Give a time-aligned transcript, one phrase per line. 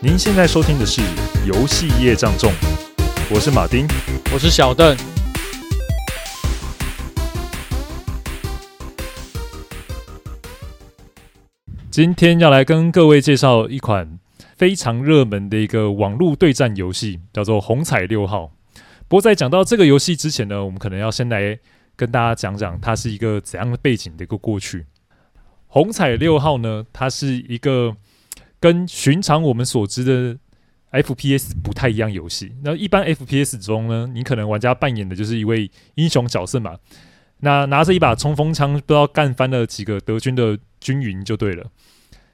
[0.00, 1.00] 您现在收听的是
[1.44, 2.52] 《游戏业障重》，
[3.34, 3.84] 我是马丁，
[4.32, 4.96] 我是小邓。
[11.90, 14.20] 今天要来跟各位介绍一款
[14.54, 18.52] 非常热门的一个网络对战游戏，叫做《红彩六号》。
[19.08, 21.58] 不过在讲到这个游戏之前呢，我们可能要先来
[21.96, 24.86] 跟大家讲讲它是一个怎样的背景的一个过去。
[25.66, 27.96] 红彩六号呢，它是一个。
[28.60, 30.36] 跟寻常我们所知的
[30.90, 32.52] FPS 不太一样游戏。
[32.64, 36.76] 那一般 FPS 中呢，你可能玩家扮演的就是一位英雄角色嘛，
[37.40, 41.66] 那拿着一把冲锋枪，不知道干翻了几个德军的军营就对了。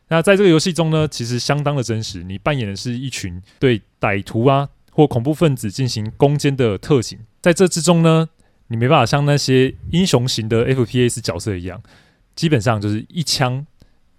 [0.08, 7.18] 那在这个游戏中呢，其实相当的真实，你扮演的是一群对歹徒啊或恐怖分子进行攻坚的特警。
[7.42, 8.28] 在这之中呢，
[8.68, 11.82] 你没办法像那些英雄型的 FPS 角色一样，
[12.36, 13.66] 基本上就是一枪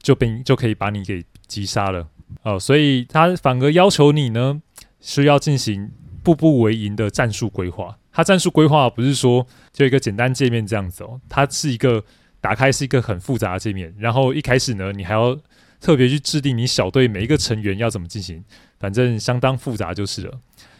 [0.01, 1.23] 就被就可以把你给。
[1.47, 2.07] 击杀了
[2.43, 4.61] 哦，所以他反而要求你呢，
[4.99, 5.91] 需要进行
[6.23, 7.97] 步步为营的战术规划。
[8.11, 12.01] 他战术规划不是说就一个简单界面这样子哦，它是一个
[12.39, 15.37] 打开是一个很复杂的界面，然后一开始呢，你还要
[15.81, 18.41] 特别去制定你小队每一个成员要怎么进行，
[18.79, 20.39] 反正相当复杂就是了。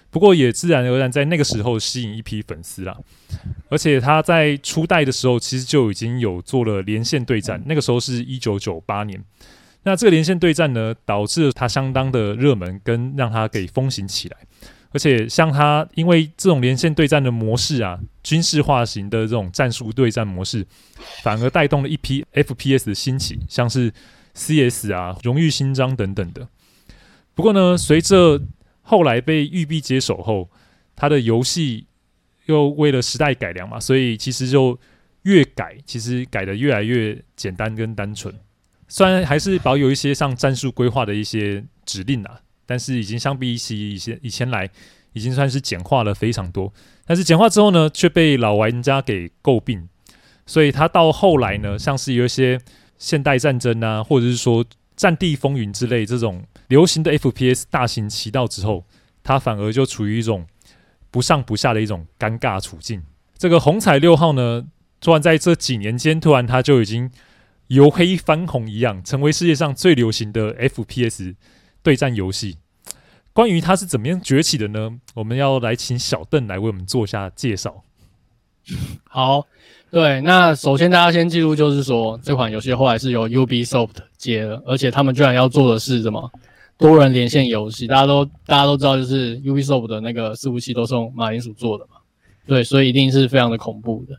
[0.10, 2.98] 不过也自然而然在那个时候吸引一批粉丝啦，
[3.68, 9.22] 而且他在初代的时候其实就已经有做了连线对战，那个时候是一九九八年。
[9.86, 14.38] 那这个连线对战呢，导致它相当的热门，跟让它给风行起来。
[14.92, 20.66] 而且像它，因为这种连线对战的模式啊，军事化型的这种战术对战模式，
[21.22, 23.94] 反而带动了一批 FPS 的兴起，像是
[24.34, 26.48] CS 啊、荣誉勋章等等的。
[27.36, 28.42] 不过呢，随着
[28.82, 30.50] 后来被育碧接手后，
[30.96, 31.86] 它的游戏
[32.46, 34.80] 又为了时代改良嘛，所以其实就
[35.24, 38.34] 越改，其实改得越来越简单跟单纯。
[38.88, 44.70] 虽然还是保有一些像战术规划的一些指令啊，但是已经相比起以前以前来，
[45.14, 46.72] 已经算是简化了非常多。
[47.06, 49.90] 但是简化之后呢，却被老玩家给诟病。
[50.46, 52.60] 所以它到后来呢，像是有一些
[53.00, 54.64] 现代战争啊，或者是说
[54.96, 58.86] 战地风云之类这种流行的 FPS 大行其道之后，
[59.24, 60.46] 它反而就处于一种
[61.10, 63.02] 不上不下的一种尴尬处境。
[63.38, 64.66] 这个红彩六号呢，
[65.02, 67.10] 突然在这几年间，突然它就已经。
[67.68, 71.36] 由黑翻红一样，成为世界上最流行的 FPS
[71.82, 72.58] 对战游戏。
[73.34, 75.00] 关于它是怎么样崛起的呢？
[75.14, 77.84] 我们要来请小邓来为我们做一下介绍。
[79.04, 79.46] 好，
[79.92, 86.32] 对，那首先大家先记住，就是说这款游戏后来是由 Ubisoft 接了，而且他们居然要做的是什么
[86.78, 87.88] 多人连线游戏。
[87.88, 91.98] 大家都大家都知道，就是 Ubisoft 的那个伺服器都是用马铃薯做的嘛，
[92.48, 94.16] 对，所以一定是非常的恐怖的。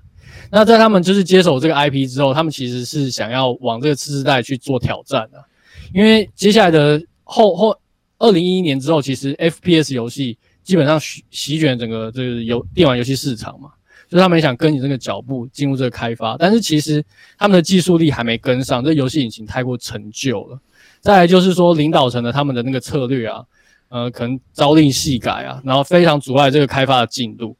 [0.50, 5.44] 那在他们就是接手这个 IP 之后，他们其实是想要往这个次世代去做挑战的，
[5.92, 7.76] 因为接下来的后后
[8.18, 13.70] 二零一一年之后，其实 FPS 游戏基本上席席卷整个这个游电玩游戏市场嘛，
[14.08, 17.04] 所以他们也想跟你这个脚步进入这个开发，但是其实
[17.38, 20.58] 他们的技术力还没跟上，这游戏引擎太过陈旧了。
[21.00, 23.44] 再来就是说，领导层的他们的那个策略啊，
[23.90, 27.56] 呃，可能朝令夕改啊，然后非常阻碍这个开发的进度。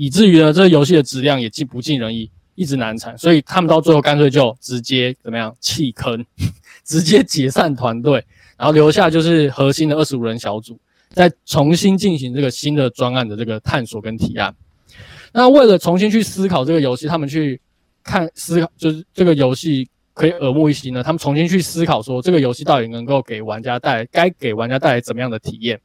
[0.00, 6.24] 以至于呢，这个游戏的质量也尽不尽人意，一直难产，所以他们到最后干脆就直接怎么样弃坑，
[6.86, 8.24] 直接解散团队，
[8.56, 10.78] 然后留下就是核心的二十五人小组，
[11.10, 14.54] 再重新进行这个新的专案的这个探索跟提案。
[15.32, 17.60] 那为了重新去思考这个游戏，他们去
[18.04, 25.80] 看思考，就是这个游戏可以耳目一新呢，他们重新去思考说，这个游戏到底能够给玩家带，该给玩家带来怎么样的体验。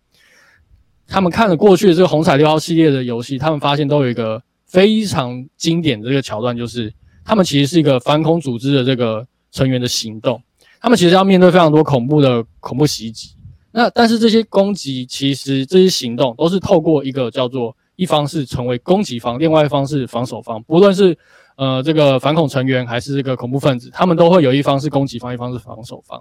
[1.14, 6.92] 他们看了过去的这个红彩六号系列的游戏，他们发现都有一个非常经典的这个桥段，就是
[7.24, 10.42] 他们其实是一个反恐组织的这个成员的行动。
[10.82, 13.36] 他们其实要面对非常多恐怖的恐怖袭击。
[13.72, 20.64] 那但是这些攻击，其实这些行动都是透过一个叫做一方是成为攻击方，另外一方是防守方。
[20.64, 21.16] 不论是
[21.58, 26.20] 呃这个反恐成员还是这个恐怖分子，他们都会有一方是攻击方，一方是防守方。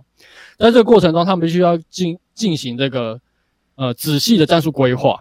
[0.58, 3.18] 在这个过程中，他们必须要进进行这个。
[3.74, 5.20] 呃，仔细的战术规划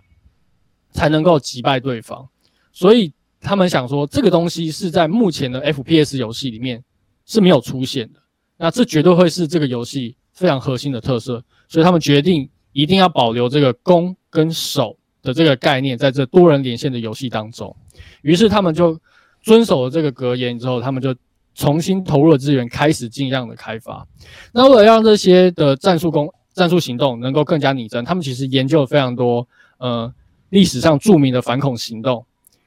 [0.91, 2.27] 才能够击败对方，
[2.73, 6.83] 所以他们想说，这个东西是在目前的 FPS 游戏里面
[7.25, 8.19] 是没有出现的。
[8.57, 17.75] 那这绝对会是这个游戏非常核心的特色，所以他们决定一定要保留这个攻跟守的这个概念，在这多人连线的游戏当中。
[18.21, 18.99] 于是他们就
[19.41, 21.15] 遵守了这个格言之后，他们就
[21.55, 24.05] 重新投入了资源，开始尽量的开发。
[24.51, 30.13] 那为了让这些的战术攻战术行动能够更加拟真，他们其实研究了非常多，呃，
[30.49, 32.25] 历史上著名的反恐行动，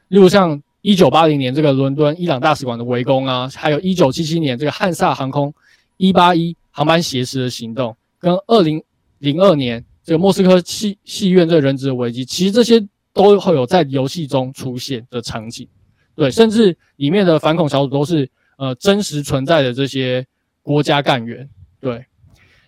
[0.08, 5.52] 例如像一九八零年这个伦敦伊朗大使馆的围攻啊，还有一九七七年这个汉萨航空
[5.96, 8.82] 一八一航班挟持的行动，跟二零
[9.18, 15.66] 零二年这个莫斯科戏戏院这个人质的危机，其实这些都会有在游戏中出现的场景。
[16.14, 20.26] 对，甚至里面的反恐小组都是呃真实存在的这些
[20.62, 21.48] 国家干员。
[21.80, 22.04] 对，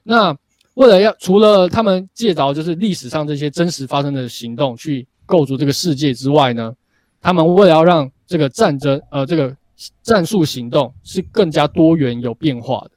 [0.02, 0.36] 那
[0.76, 6.72] 为了要除了他们借着就是历史上这些真实发生的行动去构筑这个世界之外呢，
[7.20, 9.56] 他们为了要让这个战争呃这个
[10.02, 12.90] 战术行动是更加多元有变化的。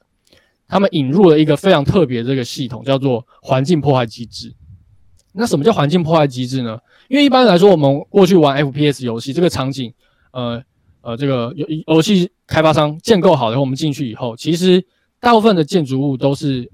[0.68, 4.54] 他们引入了一个非常特别的这个系统，叫做环境破坏机制。
[5.32, 6.78] 那什么叫环境破坏机制呢？
[7.08, 9.92] 因为一般来说，我们过去玩 FPS 游戏，这个场景，
[10.32, 10.62] 呃
[11.02, 14.86] 呃，这个游游戏开发商建构好了，然后我们进去以后，其实
[15.20, 16.70] 大部分的建筑物都是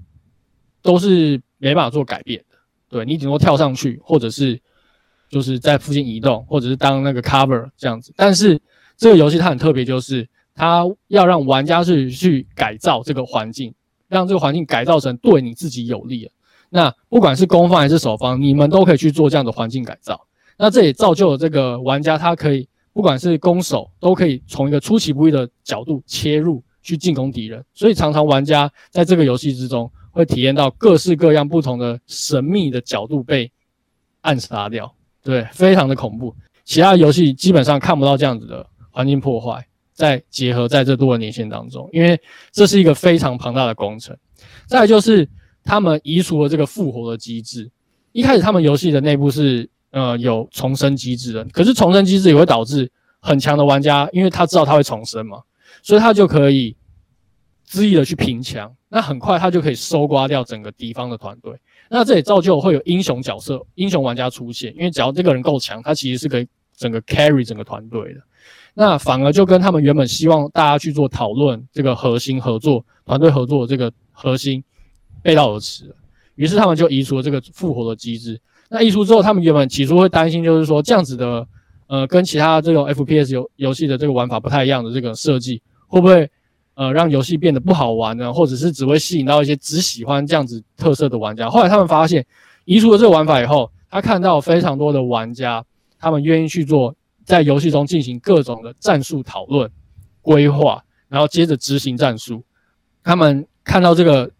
[0.86, 2.56] 都是没办法做改变的。
[2.88, 4.58] 对，你顶多跳上去，或者是
[5.28, 8.14] 就是在附近移动，或者是当那个 cover 这样子。
[8.16, 8.58] 但是
[8.96, 13.74] 这个游戏它很特别，就是它要让玩家去去改造这个环境。
[14.08, 16.30] 让这个环境改造成对你自己有利的。
[16.70, 20.28] 那不管是攻方还是守方，你们都可以去做这样的环境改造。
[20.56, 27.64] 那这也造就了这个玩家，他可以不管是攻守，都可以从一个出其不意的角度切入去进攻敌人。
[27.74, 33.52] 所以常常玩家在这个游戏之中会体验到各式各样不同的神秘的角度被
[34.22, 34.92] 暗杀掉，
[35.22, 36.34] 对，非常的恐怖。
[36.64, 39.66] 其他游戏基本上看不到这样子的环境破坏。
[39.92, 42.20] 再结合在这多个年限当中，因为
[42.52, 44.14] 这是一个非常庞大的工程。
[44.66, 45.26] 再就是
[45.64, 47.70] 他们移除了这个复活的机制。
[48.12, 52.90] 一开始他们游戏的内部是呃有重生机制的，可是重生机制也会导致
[53.20, 55.40] 很强的玩家，因为他知道他会重生嘛，
[55.82, 56.76] 所以他就可以
[57.70, 58.72] 恣意的去拼抢。
[58.88, 61.52] 那很快他就可以搜刮掉整个敌方的团队。
[61.90, 66.46] 那这也造就会有英雄角色、英雄玩家出现，因为只要这个人够强，他其实是可以
[66.76, 68.20] 整个 carry 整个团队的。
[68.74, 74.62] 那反而就跟他们原本希望大家去做讨论这个核心合作、团队合作的这个核心
[75.22, 75.94] 背道而驰了。
[76.34, 78.40] 于是他们就移除了这个复活的机制。
[78.68, 81.46] 那移除之后，他们原本起初会担心，就是说这样子的，
[81.86, 86.28] 呃，跟其他这种 FPS 游游戏的这个玩法不太一样的这个设计，会不会
[86.76, 88.32] 呃让游戏变得不好玩呢？
[88.32, 91.50] 或者是只会吸引到一些只喜欢这样子特色的玩家？
[91.50, 92.24] 后来他们发现，
[92.64, 95.64] 移除了这个玩法以后，他看到非常多的玩家，
[95.98, 96.94] 他们愿意去做。
[97.26, 99.68] 在游戏中进行各种的战术讨论、
[100.22, 102.40] 规划，然后接着执行战术。
[103.02, 104.30] 他们看到这个，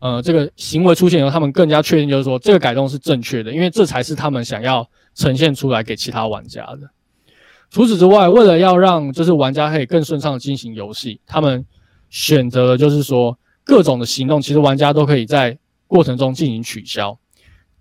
[0.00, 4.84] 呃，这个行为出现以后，他们更加确定，就是说这个改动是正确的，因为这才是他们想要
[5.14, 6.90] 呈现出来给其他玩家的。
[7.70, 11.64] 除此之外，为了要让就是玩家可以更顺畅的进行游戏，他们
[12.08, 17.18] 选择了就是说各种的行动，其实玩家都可以在过程中进行取消。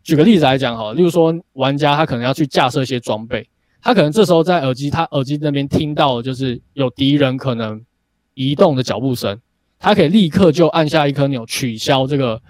[0.04, 3.48] 举个例子来讲，哈，例如说玩家他可能要去架设一些装备。
[3.82, 7.82] 他可能这时候在耳机，他耳机那边听到的就是有敌人可能
[8.34, 9.40] 移动的脚步声，
[9.80, 12.42] 他可以立刻就按下一颗钮取消这个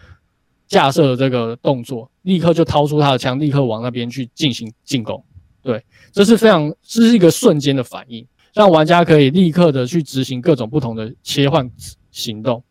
[0.67, 5.23] 架设的这个动作，立刻就掏出他的枪，立刻往那边去进行进攻。
[5.67, 5.83] 对，
[6.13, 11.69] 这是非常，这是一个瞬间的反应，让玩家可以立刻的去执行各种不同的切换
[12.09, 12.63] 行动。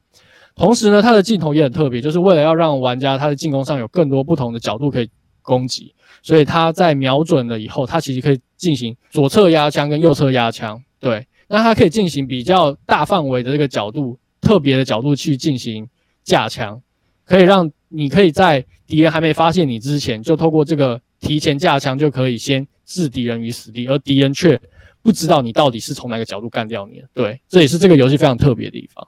[0.55, 5.11] 同时呢，它的镜头也很特别，就是为了要让玩家他的进攻上有更多不同的角度可以
[5.43, 5.95] 攻击。
[6.23, 15.87] 所以他在瞄准了以后，他其实可以进行左侧压枪跟右侧压枪，对，那他可以进行比较大范围的这个角度，特别的角度去进行
[16.25, 16.81] 架枪，
[17.27, 24.59] 可以让你可以在敌人还没发现你之前，就透过这个提前架枪就可以先置敌人于死地，而敌人却
[25.03, 29.07] 不知道你到底是从哪个角度干掉你的，对，这也是这个游戏非常特别的地方。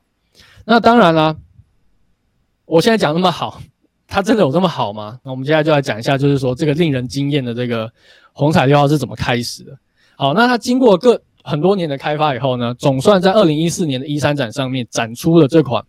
[0.66, 1.36] 那当然啦，
[2.66, 3.62] 我现在讲那么好。
[4.10, 5.20] 它真的有这么好吗？
[5.22, 7.92] 那我们接下来就来讲一下，就是说这个令人惊艳的这个
[8.32, 9.78] 红彩六号是怎么开始的。
[10.16, 15.84] 好，那它经过各很多年的开发以后呢，总算在二零一四年的 E3 展上面展出了这款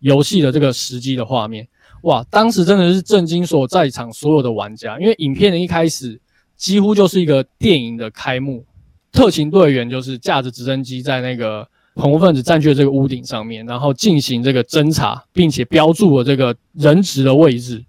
[0.00, 1.68] 游戏的这个实际的画面。
[2.02, 6.20] 哇，当时真的是震惊所在场所有的玩家，因为影片的一开始
[6.60, 8.64] 几乎就是一个电影的开幕，
[9.10, 11.66] 特勤队员就是驾着直升机在那个。
[11.94, 17.84] 恐怖分子占据的这个屋顶上面，然后进行这个侦查，并且标注了这个人质的位置。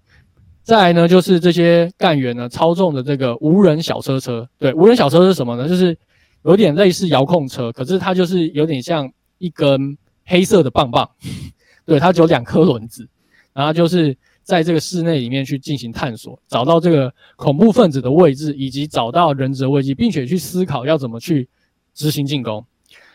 [0.64, 4.46] 再来呢，就是这些干员呢操纵的这个无人小车车。
[4.58, 5.68] 对，无人小车是什么呢？
[5.68, 5.96] 就是
[6.44, 11.08] 有点类似遥控车，可是它就是有点像一根黑色的棒棒。
[11.86, 13.08] 对，它只有两颗轮子，
[13.54, 21.48] 然后就是在这个室内里面去进行探索，找到这个恐怖分子的位置，以及找到人质的位置，并且去思考要怎么去
[21.94, 22.64] 执行进攻。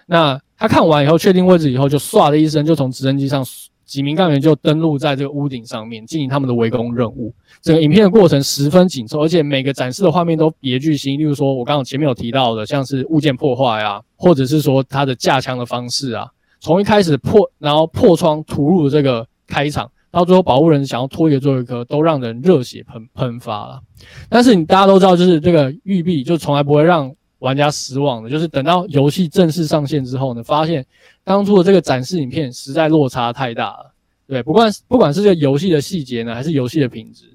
[0.06, 3.46] 那他看完以后，确定位置以后，就唰的一声，就从直升机上
[3.86, 7.34] 几名干员就登陆在这个屋顶上面，进行他们的围攻任务。
[7.62, 11.18] 整个影片的过程十分紧凑，而且每个展示的画面都别具新意。
[11.18, 16.30] 例如说，我刚刚前面有提到的，像是物件破坏啊，或者是说他的架枪的方式啊，
[16.60, 23.82] 从一开始破，然后破窗突入这个开场，到最后保护人想要拖一个最后一个，都让人热血喷喷发了。
[24.30, 30.86] 但是你大家都知道，就是这个育碧就从来不会让玩家失望的，就是等到游戏正式上线之后呢，发现
[31.24, 33.94] 当初的这个展示影片实在落差太大了。
[34.28, 37.26] 对，不管不管是这个游戏的细节呢，还是游戏的品质，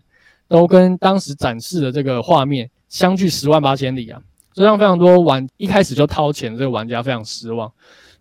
[0.49, 4.21] 都跟当时展示的这个画面相距十万八千里啊，
[4.53, 7.73] 这让非常多玩一开始就掏钱的这个玩家非常失望。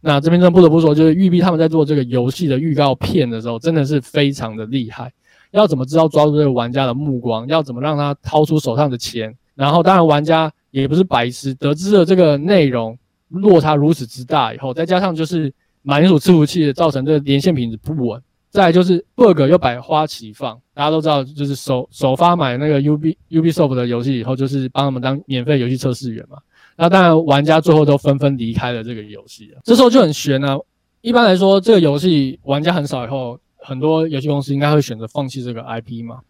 [0.01, 5.13] 那这边真的不得不说，就是育碧他们在做这个游戏的预告片的时候，真的是非常的厉害。
[5.51, 7.47] 要怎么知道抓住这个玩家的目光？
[7.47, 9.35] 要怎么让他掏出手上的钱？
[9.53, 15.53] 然后，当然玩家也不是白痴，得知了这个内容落差如此之大以后，再加上就是
[15.83, 20.59] 马铃薯伺服器造成这个连线品质不稳，再就是 bug 又百花齐放。
[20.73, 26.37] 大家都知道，就是首首发买那个 UB Ubisoft 的游戏以后，就是帮他们当免费游戏测试员嘛。
[26.81, 29.61] 那当然，玩家最后都纷纷离开了这个游戏了。
[29.63, 30.57] 这时候就很悬啊。
[31.01, 36.21] 一般来说，这个游戏玩家很少以后，很多游戏公司应该会选择放弃这个 IP 嘛。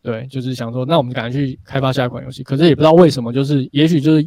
[0.00, 2.42] 对，就是想说，那我们赶快去开发下一款游戏。
[2.42, 4.26] 可是也不知道为什么，就是也许就是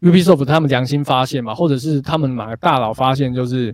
[0.00, 3.72] Ubisoft 他们良心发现嘛，或者是他们哪个大佬发现，就是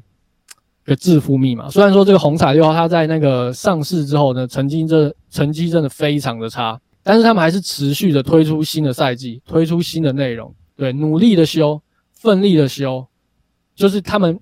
[0.84, 1.70] 个致富密码。
[1.70, 10.54] 虽然说这个红彩六号它在那个上市之后呢，曾经这成绩真的非常的差，但是他们还是持续的推出新的赛季，推出新的内容。
[10.76, 11.80] 对，努力的修，
[12.12, 13.06] 奋力的修，
[13.74, 14.38] 就是他们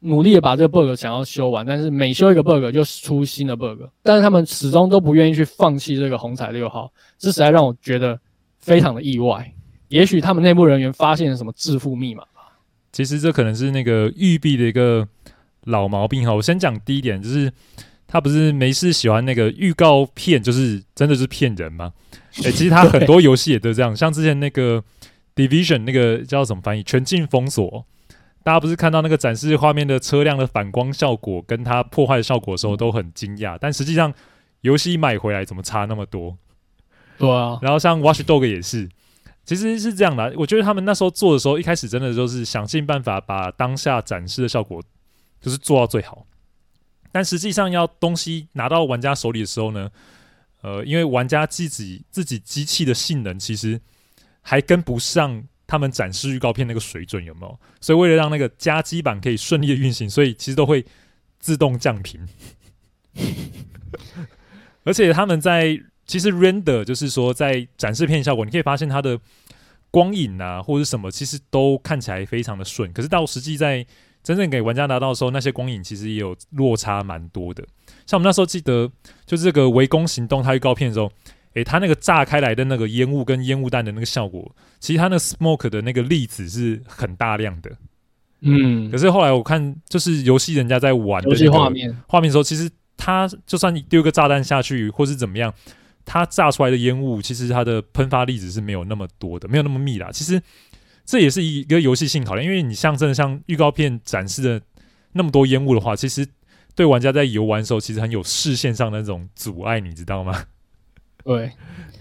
[0.00, 8.16] 努力的把这个 bug 想要修完，但是每修一个 bug 就出新的 bug，但是他们始终都不愿意去放弃这个红彩六号，这实在让我觉得
[8.60, 9.52] 非常的意外。
[9.88, 12.54] 也许他们内部人员发现了什么致富密码吧。
[12.92, 15.08] 其实这可能是那个育碧的一个
[15.64, 16.32] 老毛病哈。
[16.32, 17.52] 我先讲第一点，就是
[18.06, 21.92] 他不是没事喜欢那个预告片，就是真的是骗人吗？
[22.42, 24.84] 诶、 欸，其实他很多游戏也都这样，像之前那个。
[25.38, 26.82] Division 那个叫什么翻译？
[26.82, 27.86] 全境封锁，
[28.42, 34.12] 大家不是看到那个展示画面的车辆的反光效果跟它破坏的效果的时候都很惊讶，但实际上
[34.62, 36.36] 游戏买回来怎么差那么多？
[37.18, 37.56] 对啊。
[37.62, 38.88] 然后像 Watch Dog 也是，
[39.44, 40.34] 其实是这样的。
[40.36, 44.82] 我觉得他们那时候做的时候，一开始真的就是想尽办法把当下展示的效果
[45.40, 46.26] 就是做到最好，
[47.12, 49.88] 但实际上要东西拿到玩家手里的时候呢，
[50.62, 53.80] 呃，因为玩家自己自己机器的性能其实。
[54.48, 57.60] 还跟不上他们展示预告片那个水准，有没有？
[57.82, 60.82] 所以为了让那个加机版可以顺利的运行，所以其实都会
[61.38, 62.18] 自动降频。
[64.84, 69.20] 而且他们在其实 render 就是说在展示片效果，你可以发现它的
[69.90, 72.90] 光影啊或者什么，其实都看起来非常的顺。
[72.94, 73.86] 可是到实际在
[74.22, 77.62] 真正给玩家拿到的时候，那些光影其实也有落差蛮多的。
[78.06, 78.90] 像我们那时候记得，
[79.26, 81.12] 就是这个围攻行动它预告片的时候。
[81.54, 87.70] 诶，它那个炸开来的那个烟雾跟烟雾弹的那个效果，其实它那个 smoke 的那个粒子是很大量的。
[88.40, 95.52] 嗯，可是后来我看，就是游戏人家在玩的画面画面的时候，其实它就算你丢个炸弹下去，或是怎么样，
[96.04, 100.10] 它炸出来的烟雾，其实它的喷发粒子是没有那么多的，没有那么密啦。
[100.12, 100.40] 其实
[101.04, 104.62] 这也是一个游戏性考量，因为你像真的像预告片展示的
[105.14, 106.24] 那么多烟雾的话，其实
[106.76, 110.44] 对玩家在游玩的时候，其实很有视线上的那种阻碍，你知道吗？
[111.28, 111.50] 对，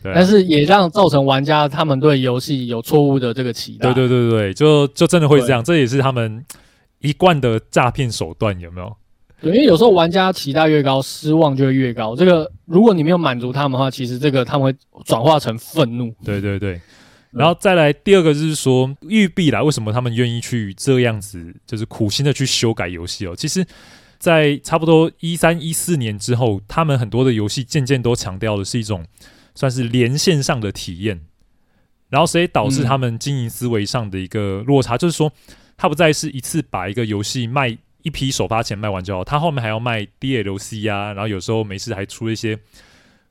[0.01, 3.93] 对啊，但是也让造成玩家他们对游戏有错误的这个期待。
[3.93, 6.41] 对对对对，就就真的会这样，这也是他们
[7.01, 8.95] 一贯的诈骗手段，有没有？
[9.41, 12.15] 对，因为有时候玩家期待越高，失望就会越高。
[12.15, 16.13] 这个如果你没有满足他们的话，其实这个他们会转化成愤怒。
[16.23, 16.79] 对对对，
[17.31, 23.35] 然后再来第二个就是说，育碧啦，为什么他们愿意去这样子，就是苦心的去修改游戏哦？
[23.35, 23.65] 其实。
[24.19, 29.05] 在差不多一三一四年之后，他们很多的游戏渐渐都强调的是一种
[29.53, 31.21] 算是连线上的体验，
[32.09, 35.31] 然后所以导致他们经营思维上的一个落差，就是说，
[35.77, 42.57] 他不再是一次把一个游戏卖一批首发钱卖完就好，他后面还要卖 DLC 啊，然后有时候没事还出一些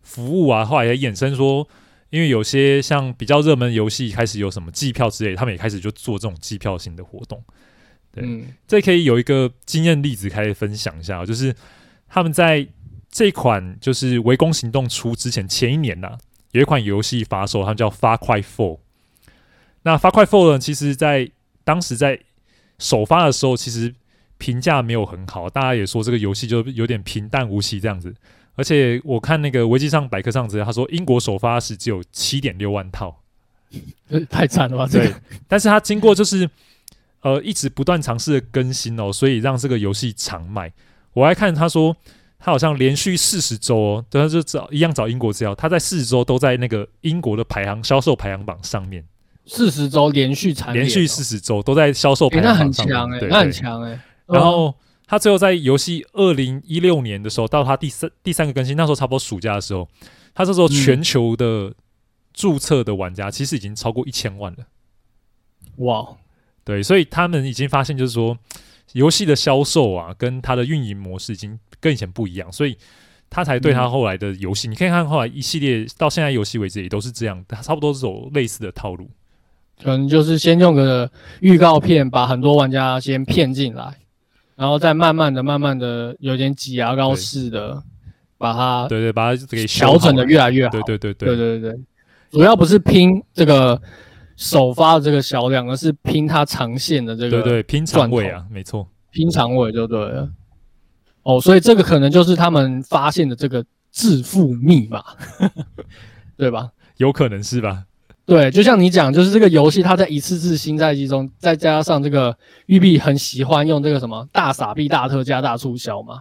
[0.03, 1.67] 服务啊，后来也衍生说，
[2.11, 7.43] 因为有些像比较热门游戏开始有什么季票之类，他们也开始就做这种季票型的活动。
[8.17, 11.55] 对，嗯，这可以有一个经验例子可以分享一下，就是
[12.09, 12.67] 他们在
[13.11, 16.19] 这款就是《围攻行动》出之前前一年呐、啊，
[16.53, 18.77] 有一款游戏发售，他们叫《发快 Four》。
[19.83, 21.31] 那发快《4》呢，其实在
[21.63, 22.19] 当时在
[22.79, 23.95] 首发的时候，其实
[24.39, 28.15] 评价没有很好，大家也说这个游戏就有点平淡无奇这样子。
[28.55, 33.23] 而且我看那个维基上百科上资料，他说英国首发时只有七点六万套，
[34.31, 34.87] 太惨了吧？
[34.87, 35.13] 对，
[35.47, 36.49] 但是他经过就是。
[37.21, 40.73] 呃，一直不断尝试的更新哦，所以让这个游戏长卖。
[41.13, 41.97] 我还看他说，
[42.39, 49.05] 他好像连续四十周哦，对他就找一样找英国资料，他在四十周都在那个英国的排行销售排行榜上面。
[49.47, 54.01] 四十周连续长，连续四十周都在销售排行榜上面，那很强哎，那很强哎。
[54.27, 54.75] 然后
[55.07, 59.89] 他最后在游戏二零一六年的时候，到他第三第三个更新，那时候差不多暑假的时候，
[60.35, 61.73] 他这时候全球的
[62.35, 64.59] 注册的玩家其实已经超过一千万了。
[65.77, 66.09] 哇，
[66.67, 68.37] 对，所以他们已经发现，就是说
[68.93, 72.77] 游戏的销售啊，跟它的运营模式已经跟以前不一样，所以
[73.31, 79.09] 他才对他后来的游戏，嗯、你可以看后来一系列到现在游戏为止也都是这样，差不多是走类似的套路。
[79.83, 83.95] 可能就是先用个预告片把很多玩家先骗进来，
[84.57, 87.83] 然后再慢慢的、慢慢的有点挤牙膏似的
[88.39, 90.71] 把它，对对，把它给调整的越来越好。
[90.71, 91.81] 对对对对对对对，
[92.31, 93.81] 主要不是拼这个
[94.37, 100.29] 首发的这个销量，而是拼它长线的这个，对对，拼长尾啊，没错，拼长尾就对了。
[101.23, 105.03] 哦，所以这个可能就是他们发现的这个致富密码，
[106.37, 106.71] 对吧？
[106.99, 107.85] 有可能是吧？
[108.25, 116.21] 对，就像你讲，就是这个游戏，它在一次次新赛季中，再加上这个育碧很喜欢用这个什么大傻币、大特价、大促销嘛，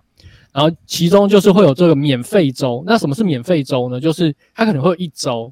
[0.54, 2.84] 然后其中就是会有这个免费周。
[2.86, 4.00] 那什么是免费周呢？
[4.00, 5.52] 就是它可能会有一周，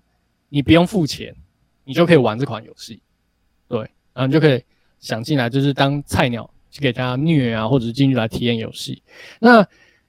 [0.50, 1.36] 你不用付钱，
[1.84, 3.02] 你就可以玩这款游戏。
[3.68, 3.80] 对，
[4.14, 4.64] 然后你就可以
[5.00, 9.02] 想进来，就是当菜鸟去给他虐啊，或者是进去来体验游戏。
[9.40, 9.66] 那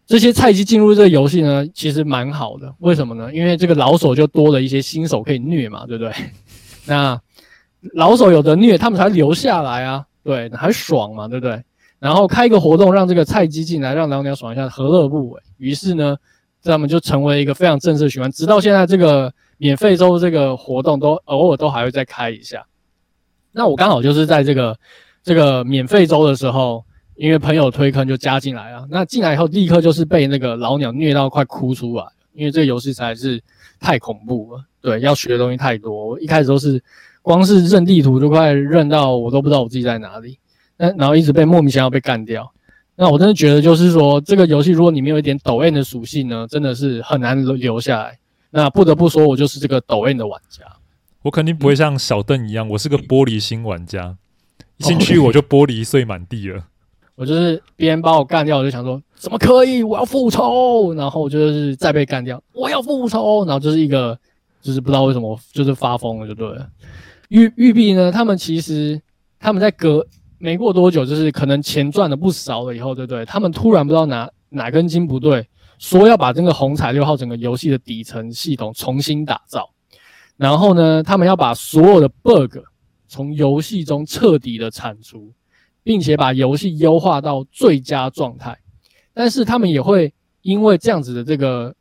[0.06, 2.74] 这些菜鸡进入这个游戏呢，其实蛮好的。
[2.80, 3.32] 为什么呢？
[3.32, 6.12] 因为这个老手就多了一些新手可以虐嘛，对不对？
[6.86, 7.18] 那
[7.94, 11.62] 老手有的虐，他们才留下来啊，对，还爽嘛，对不对？
[11.98, 15.40] 然后开一个活动，让这个菜鸡进来，让老鸟爽一下，何乐不为？
[15.56, 16.14] 于是呢，
[16.62, 18.30] 他们就成为一个非常正式的循环。
[18.30, 19.32] 直到现在，这个
[19.64, 22.66] 免费周这个活动都偶尔都还会再开一下。
[23.52, 24.78] 那我刚好就是在这个
[25.22, 26.84] 这个免费周的时候。
[27.16, 33.40] 因为朋友推坑就加进来啊，那进来以后立刻就是被那个老鸟虐到快哭出来，因为这个游戏实在是
[33.78, 36.08] 太恐怖了，对，要学的东西太多。
[36.08, 36.82] 我一开始都是
[37.22, 40.40] 光是认地图就快认到我都不知道我自己在哪里，
[40.76, 42.52] 那然后一直被莫名其妙被干掉。
[42.96, 48.18] 那我真的觉得就是说这个游戏如果你没有一点抖 M 的属性呢，真的是很难留留下来。
[48.56, 50.62] 那不得不说我就是这个抖 N 的玩家，
[51.22, 54.16] 我肯定不会像小邓一样，我是个玻璃心玩家，
[54.76, 56.64] 一进去我就玻璃碎满地了。
[57.16, 59.82] 我就是别人把我干掉，我就想说怎么可以？
[59.82, 64.16] 我要复仇，然后就是再被干掉，我要复仇，然后就是一个
[64.62, 66.68] 就是不知道为什么就是发疯了就对了。
[67.30, 69.00] 玉玉碧呢，他们其实
[69.40, 70.06] 他们在隔
[70.38, 73.24] 没过多久，就是可能钱赚的不少了以后，对不对？
[73.24, 75.44] 他们突然不知道哪哪根筋不对，
[75.84, 79.68] 说要把这个红彩六号整个游戏的底层系统重新打造，
[80.36, 82.58] 然后呢，他们要把所有的 bug
[83.08, 85.32] 从游戏中彻底的铲除。
[85.86, 88.58] 并且把游戏优化到最佳状态，
[89.12, 91.74] 但是他们也会因为这样子的这个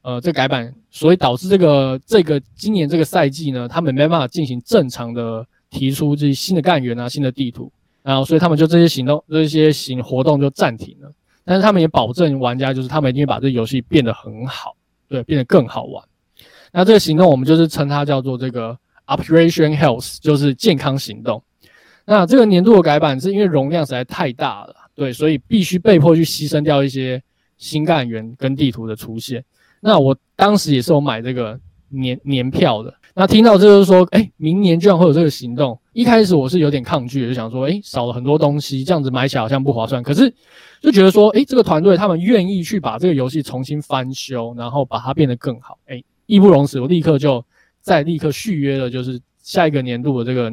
[0.00, 7.70] 呃这改版，所以导致这个这个今年这个赛季呢，他们没办法进行正常的提出这些新的干员啊、新的地图，
[8.02, 11.12] 然后所以他们就这些行动、这些行活动就暂停了。
[11.50, 14.76] 但是他们也保证玩家就是他们一定会把这游戏变得很好，
[15.08, 16.00] 对，变得更好玩。
[16.70, 21.42] 那这个行动我们就是称它叫做这个 Operation Health，就是健康行动。
[22.04, 27.20] 那这个年度的改版是因为容量实在太大了，对，所以必须被迫去牺牲掉一些
[27.58, 29.44] 新干员跟地图的出现。
[29.80, 31.58] 那我当时也是有买这个
[31.90, 32.94] 年年票的。
[33.14, 40.02] 那听到这就是说，哎，明年居然会有这个行动，一开始我是有点抗拒，就想说，哎，少了很多东西，这样子买起来好像不划算。
[40.02, 40.32] 可是
[40.80, 47.44] 就觉得说，哎，这个团队他们愿意去把这个游戏重新翻修，然后把它变得更好，哎，义不容辞，我立刻就
[47.80, 50.52] 再立刻续约了，就是下一个年度的这个。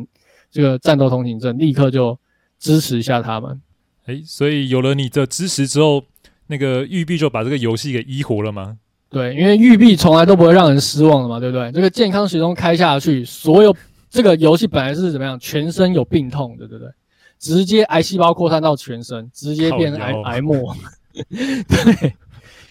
[0.49, 2.17] 这个战斗通行证立刻就
[2.57, 3.61] 支持一下他们，
[4.05, 6.01] 诶，所以有了你的支持之后，
[6.47, 8.77] 那个育碧就把这个游戏给医活了吗？
[9.09, 11.71] 对，因为育碧从来都不会让人失望的嘛，对不对？
[11.71, 13.75] 这个健康行动开下去，所有
[14.09, 16.91] 这个游戏本来是怎么样，全身有病痛的，对不对？
[17.39, 20.75] 直接癌细胞扩散到全身，直接变成癌癌末。
[21.13, 22.13] 对，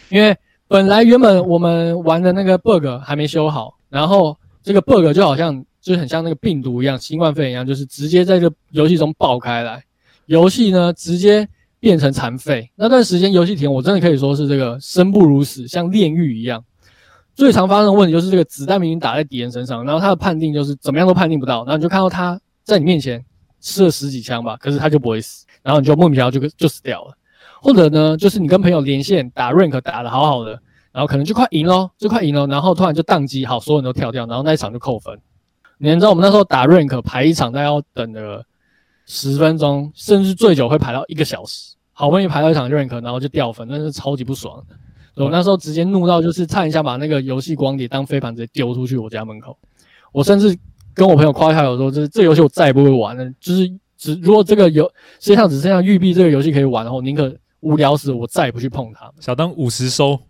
[0.08, 0.36] 因为
[0.68, 5.64] 本来原本我们玩的那个 bug 还没修好，然后这个 bug 就好像。
[5.86, 9.84] 就很像那个病毒一样，新冠肺炎一样，就是直接在这个游戏中爆开来，
[10.24, 11.48] 游戏呢直接
[11.86, 12.68] 变成残废。
[12.74, 16.64] 那段时间游戏体验，我真的可以说是这个生不如死，像炼狱一样。
[17.32, 23.24] 最常发生的问题就是这个子弹明明打在敌人身上，然后他的判定就是怎么样都判定不到，然后你就看到他在你面前
[23.60, 27.16] 吃了十几枪吧，可是他就不会死，然后你就莫名其妙就就死掉了。
[27.62, 35.16] 或者呢，就是你跟朋友连线打 rank 打得好好的，然后可能就快赢喽，就快赢了，然后突然就宕机，好，所有人都跳掉，然后那一场就扣分。
[35.78, 38.44] 你知道我们那时候打 rank 排一场，大概要等了
[39.06, 41.75] 十分钟，甚至最久会排到一个小时。
[41.98, 45.24] 好不容易排到一场 rank，然后就掉分，那是超级不爽的。
[45.24, 49.56] 我那时候直接怒到，就是差一下把那个游戏光碟当飞盘直接丢出去我家门口。
[50.12, 50.54] 我甚至
[50.92, 53.24] 跟我朋友夸一下，我说这这游戏我再也不会玩了。
[53.40, 54.84] 就是只如果这个游
[55.20, 59.10] 世界上只剩下育碧这个游戏可以玩的话，我宁可无聊死，我再也不去碰它。
[59.18, 60.20] 小当五十收，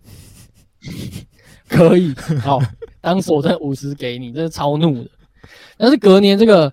[1.68, 2.60] 可以，好，
[3.00, 5.10] 当时我真的五十给你，真是超怒的。
[5.76, 6.72] 但是隔年这个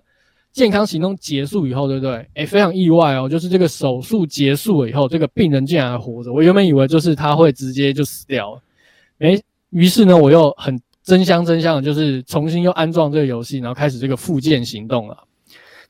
[0.54, 2.26] 健康行动结束以后，对不对？
[2.34, 6.32] 哎，非常意外哦，就是这个手术结束了以后，这个病人竟然还活着。
[6.32, 8.62] 我原本以为就是他会直接就死掉了，
[9.18, 15.18] 哎，于是呢，我又很真香真香的，就是重新又安装这个游戏，然后开始这个复健行动了。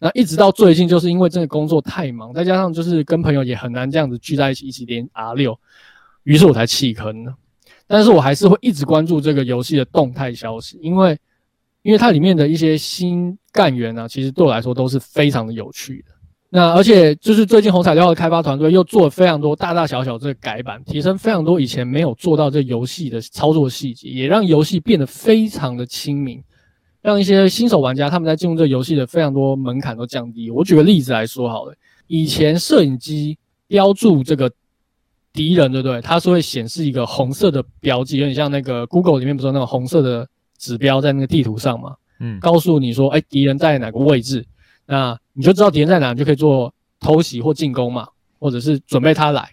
[0.00, 5.59] 那一直到最近，就是因为这个工作太忙，再加上就是跟朋友也很难这样子聚在一起一起连 R 六
[6.22, 7.35] 于是我才弃坑了。
[7.87, 11.18] 但是我还是会一直关注这个游戏的动态消息，因为
[11.84, 16.14] 因为它里面的一些新干员啊，其实对我来说都是非常的有趣的。
[16.48, 26.42] 那而且就是最近红彩六号的开发团队又做了非常多大大小小这个改版，提升非常多以前没有做到这游戏的操作细节，也让游戏变得非常的亲民。
[27.02, 30.50] 让一些新手玩家他们在进入这游戏的非常多门槛都降低。
[30.50, 31.74] 我举个例子来说好了，
[32.06, 34.50] 以前摄影机标注这个
[35.34, 36.00] 敌人，对不对？
[36.00, 40.26] 它是会显示一个红色的标记，有点像那个 Google 里面不是有那种红色的
[40.58, 41.96] 指标在那个地图上嘛？
[42.20, 44.44] 嗯，告诉你说，哎，敌人在哪个位置，
[44.86, 49.50] 那你就知道敌人在哪，你就可以做偷袭或进攻嘛，或者是准备他来。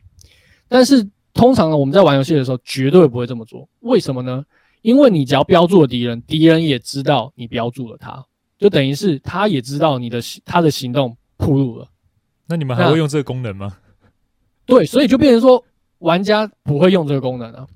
[0.68, 4.46] 但是通常呢，我们在玩游戏的时候绝对不会这么做，为什么呢？
[4.82, 8.24] 因为你只要标注了敌人，敌人也知道你标注了他，
[8.58, 11.88] 就等于是他也知道你的他的行动暴露了。
[12.48, 13.78] 那你们还会用这个功能吗？
[14.66, 15.64] 对，所以就变成说
[16.00, 17.68] 玩家不会用这个功能啊，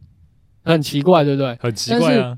[0.64, 1.56] 很奇怪，对不对？
[1.62, 2.38] 很奇怪啊，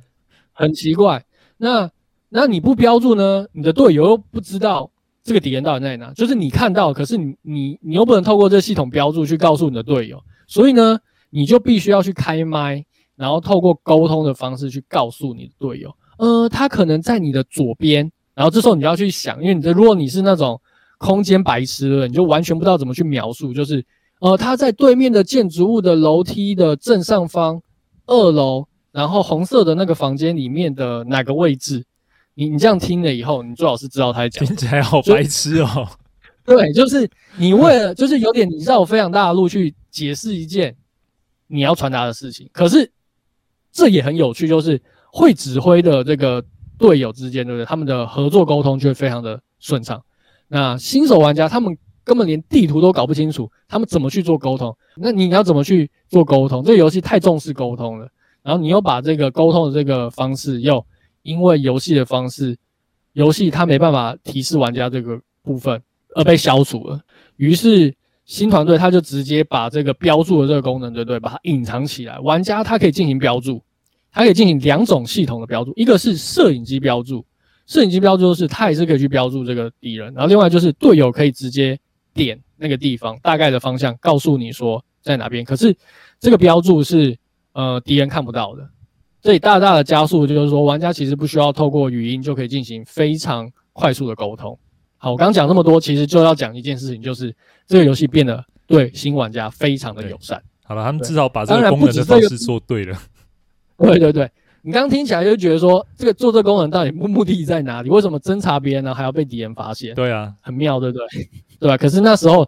[0.58, 1.24] 很奇怪。
[1.58, 1.90] 那
[2.28, 3.48] 那你不标注呢？
[3.54, 4.92] 你的队友又不知道
[5.24, 12.84] 这个敌人到底在哪，就是你看到，可是你你你又不能透过这系统标注去告诉你的队友，所以呢，你就必须要去开麦。
[13.16, 18.12] 然后透过沟通的方式去告诉你的队友，呃，他可能在你的左边。
[18.36, 20.62] 然后这时候你就要去想，因为你的如果你是那种
[21.00, 23.84] 空间白痴了，你就完全不知道怎么去描述，就是
[24.22, 27.60] 呃，他在对面的建筑物的楼梯的正上方
[28.06, 31.84] 二楼，然后红色的那个房间里面的哪个位置？
[32.34, 34.46] 你你这样听了以后，你最好是知道他在讲。
[34.46, 35.88] 听起来好白痴哦。
[36.44, 40.76] 对，就是你为了就是有点你绕非常大的路去解释一件
[41.48, 42.92] 你要传达的事情，可是。
[43.70, 46.44] 这也很有趣，就是会指挥的这个
[46.80, 47.66] 队友之间，对不对？
[47.66, 50.04] 他们的合作沟通就会非常的顺畅。
[50.48, 54.76] 那新手玩家他们根本连地图都搞不清楚，他们怎么去做沟通？
[54.96, 56.64] 那你要怎么去做沟通？
[56.64, 58.10] 这个游戏太重视沟通了，
[58.48, 60.86] 然后你又把这个沟通的这个方式又
[61.24, 62.56] 因为游戏的方式，
[63.12, 65.82] 游戏它没办法提示玩家这个部分
[66.16, 67.02] 而被消除了，
[67.36, 67.94] 于是。
[68.28, 71.18] 新团队他就直接把这个标注的这个功能，对不对？
[71.18, 72.20] 把它隐藏起来。
[72.20, 73.64] 玩家他可以进行标注，
[74.12, 77.26] 他可以进行两种系统的标注，一个是摄影机标注，
[77.68, 81.80] 摄影机标注是他也是可以去标注这个敌人，然后另外就是队友可以直接
[82.14, 85.46] 点那个地方大概的方向，告诉你说在哪边。
[85.46, 85.74] 可是
[86.20, 87.18] 这个标注是
[87.58, 88.70] 呃敌人看不到的，
[89.20, 94.58] 这里大大的加速就是说玩家其实不需要透过语音就可以进行非常快速的沟通。
[94.98, 100.40] 好，我刚讲那么多，其实就要讲一件事情，就是这个游戏变得对新玩家非常的友善。
[100.64, 102.96] 好了，他们至少把这个功能的方式做对了。
[103.80, 104.30] 对对对，
[104.62, 107.90] 你刚刚听起来就觉得说，这个做这个功能到底目目的在哪里？
[107.90, 109.96] 为什么侦查别人呢还要被敌人发现？
[109.96, 111.08] 对啊，很妙，对不对？
[111.60, 111.76] 对吧？
[111.76, 112.48] 可是那时候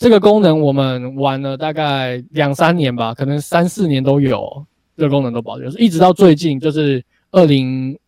[0.00, 7.98] 这个功能我们玩了大概两三年吧，可能三四年都有这个功能都保留，一直到最近就是二零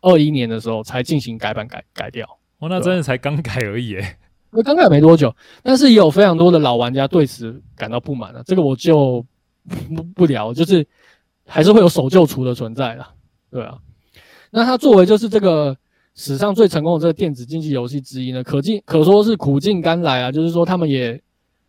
[0.00, 2.26] 二一年的时候才进行改版改改掉。
[2.58, 4.16] 哦，那真的才刚改而已，诶，
[4.50, 8.42] 那刚改没多久，但是也有非常多的老玩家对此感到不满了。
[8.46, 9.22] 这个我就
[9.94, 10.86] 不不聊，就是
[11.46, 13.10] 还是会有守旧厨的存在啦，
[13.50, 13.76] 对啊。
[14.50, 15.76] 那它作为就是这个
[16.14, 20.32] 史上最成功的这个电子竞技游戏之一呢，可尽可说是苦尽甘来啊。
[20.32, 21.20] 就是说他们也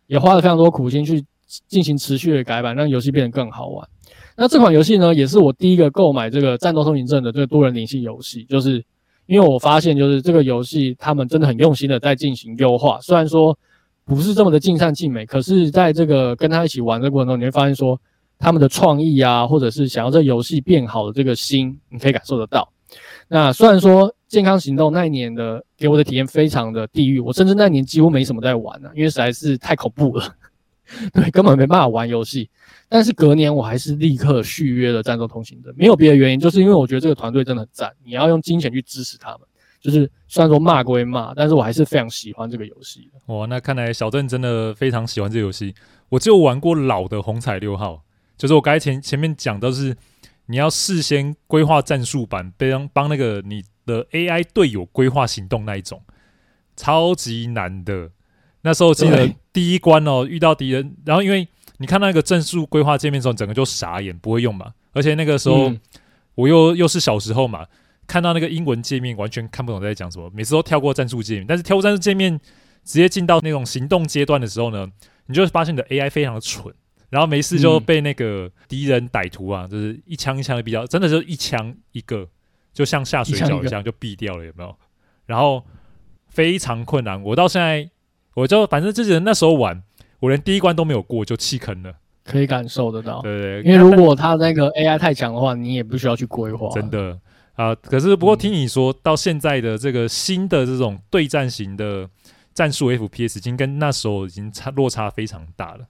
[0.06, 1.24] 也花了非常多苦心去
[1.68, 3.88] 进行持续的改版，让游戏变得更好玩。
[4.36, 8.84] 那这款游戏呢，也是我第一个购买这个战斗通行证的这个多人联系游戏，就是。
[9.26, 12.98] 因为我发现，就是这个游戏，他们真的很用心的在进行优化。
[13.00, 13.56] 虽然说
[14.04, 17.98] 不是这么的尽善尽美，可是在这个跟他一起玩的过程中，你会发现说
[18.36, 22.68] 他们的创意啊，或者是想要这游戏变好的这个心，你可以感受得到。
[23.28, 30.34] 那虽然说健康行动那一年的给我的体验非常的地狱，我甚至那年几乎没什么在玩啊，因为实在是太恐怖了，
[31.12, 32.48] 对，根本没办法玩游戏。
[32.88, 39.40] 但是隔年我还是立刻续约了战斗通行证，没有别的原因，就是因为我觉得这个团队真的很赞，你要用金钱去支持他们。
[39.80, 43.10] 就是虽然说骂归骂，但是我还是非常喜欢这个游戏。
[43.26, 45.74] 哇，那看来小邓真的非常喜欢这个游戏。
[46.08, 48.00] 我就玩过老的红彩六号，
[48.36, 49.96] 就是我刚才前前面讲的是
[50.46, 56.02] 你要事先规划战术版，帮帮那个你的 AI 队友规划行动那一种，
[56.76, 58.10] 超级难的。
[58.62, 64.72] 那时候记得第一关哦，遇到敌人，然后因为你看那个战术规划界面的时候，整个就傻眼，不会用嘛。
[64.92, 65.80] 而且那个时候、嗯、
[66.34, 67.66] 我又又是小时候嘛，
[68.06, 71.46] 看到那个英文界面完全看不懂在讲什么，每次都跳过战术界面。
[71.46, 72.38] 但是跳过战术界面，
[72.84, 74.86] 直接进到那种行动阶段的时候呢，
[75.26, 76.72] 你就会发现你的 AI 非常的蠢，
[77.12, 82.26] 然后没事就被那个敌人歹徒啊，就是一枪一枪的毙掉，真的就是一枪一个，
[82.72, 84.74] 就像下水饺一样就毙掉了，有没有？
[85.26, 85.62] 然后
[86.28, 87.86] 非常困难，我到现在
[88.32, 89.82] 我就反正之前那时候玩，
[90.20, 91.92] 我连第一关都没有过就弃坑了，
[92.24, 93.20] 可以感受得到。
[93.20, 96.70] 对对，因为如果他那个 AI 太强的话，你也不需要去规划。
[96.70, 97.20] 真的
[97.56, 102.08] 啊，可是不过听你说到现在的这个新的这种对战型的
[102.54, 105.84] 战术 FPS，已经跟那时候已经差落差非常大了。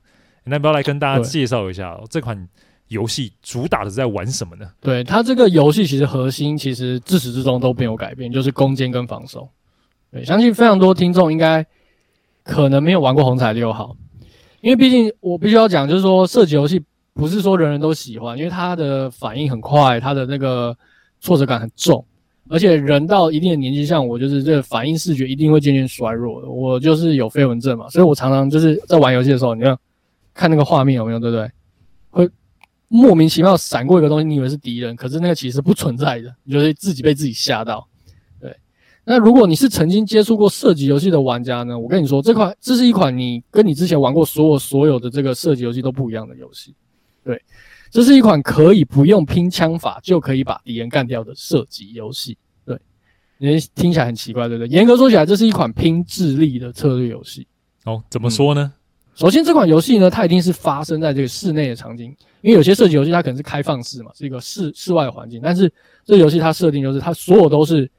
[0.44, 2.48] 那要不要来跟大家介绍一下这款
[2.88, 4.66] 游戏主打的是在玩什么呢？
[4.80, 9.48] 对，它这个游戏其实核心其实自始至终都没有改变，就是攻坚跟防守。
[10.10, 11.64] 对，相信非常多听众应该
[12.42, 13.96] 可能没有玩过红彩六号，
[14.60, 16.82] 因为毕竟我必须要讲，就是说射击游戏
[17.14, 20.76] 不是说人人都喜欢，因为它的反应很快，它的那个
[21.20, 22.04] 挫折感很重，
[22.50, 26.48] 而且人到一定的年纪，像我就是这个反应视觉一定会渐渐衰弱的。
[26.48, 29.78] 我就是有飞蚊症嘛，所以我常常就是在玩游戏的时候，你要
[30.34, 31.50] 看那个画面有没有，对不对？
[32.10, 32.30] 会
[32.88, 37.88] 莫名其妙闪过一个东西，你以为是敌人，可是那个其实不存在的，你就会自己被自己吓到。
[38.38, 38.54] 对
[39.04, 41.78] 那如果你是曾经接触过射击游戏的玩家呢？
[41.78, 46.74] 我跟你说，这款这是一款你跟你之前玩过所有所有的这个射击游戏都不一样的游戏。
[47.24, 47.42] 对，
[47.90, 52.36] 这是一款可以不用拼枪法就可以把敌人干掉的射击游戏。
[52.64, 52.78] 对，
[53.38, 54.68] 你听起来很奇怪，对不对？
[54.68, 57.46] 严格说起来，这是一款拼智力的策略游戏。
[57.84, 58.72] 哦，怎么说呢？
[59.14, 65.72] 首先，这款游戏呢，它一定是发生在这个室内的场景，因为有些射击游戏它可能是开放式嘛，是一个室室外环境，但是
[66.04, 67.90] 这游戏它设定就是它所有都是。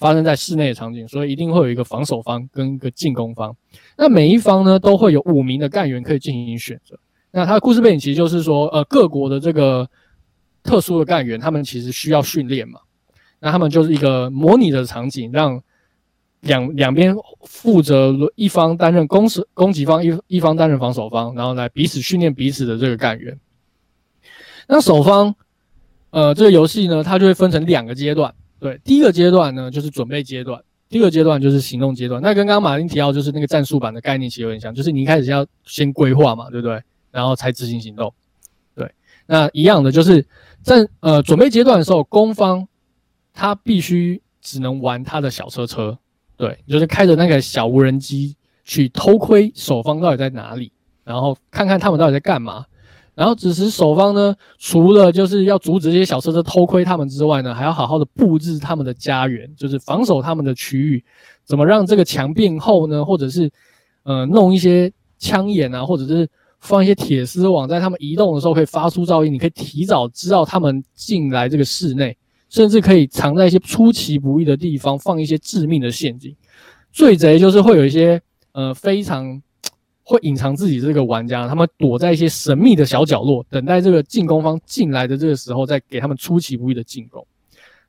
[0.00, 3.54] 发生在室内的场景，所以一定会有一个防守方跟一个进攻方。
[3.98, 6.98] 那每一方呢，都会有五名的干员可以进行选择。
[7.30, 9.86] 那它的故事背景其实就是说，呃，各国的这个
[10.62, 12.80] 特殊的干员，他们其实需要训练嘛。
[13.40, 15.62] 那他们就是一个模拟的场景，让
[16.40, 23.38] 两两边负责一方担任攻势攻击方，一一方担任防守方，然后来彼此训练彼此的这个干员。
[24.66, 25.34] 那守方，
[26.10, 28.32] 呃，这个游戏呢，它就会分成两个阶段。
[28.58, 32.22] 对，第一个阶段呢，就是准备阶段；第二个阶段就是行动阶段。
[32.22, 36.80] 那跟刚刚马丁提到，就是那个战术版的概念其实有点像，就是你一开始要先规划嘛，对不对？
[37.10, 38.12] 然后才执行行动。
[38.74, 38.90] 对，
[39.26, 40.24] 那一样的就是
[40.62, 42.68] 在呃准备阶段的时候，攻方
[43.32, 45.98] 他必须只能玩他的小车车，
[46.40, 50.72] 对，就是开着那个小无人机去偷窥守方到底在哪里，
[51.04, 52.64] 然后看看他们到底在干嘛。
[53.14, 61.04] 然后，只是守方呢，除了就是要阻止这些小车车偷窥他们之外呢，还要好好的布置他们的家园，就是防守他们的区域。
[61.44, 63.04] 怎么让这个墙变厚呢？
[63.04, 63.50] 或者是，
[64.04, 66.26] 呃，弄一些枪眼啊，或者是
[66.60, 72.16] 放一些铁丝网，在他们移动的时候可以发出噪音，你可以提早知道他们进来这个室内，
[72.50, 76.36] 甚至可以藏在一些出其不意的地方，放一些致命的陷阱。
[76.92, 78.20] 最贼就是会有一些，
[78.52, 79.40] 呃，非常。
[80.02, 87.24] 会隐藏自己这个玩家，他们躲在一些神秘的小角落，等待这个进攻方进来的这个时候，再给他们出其不意的进攻。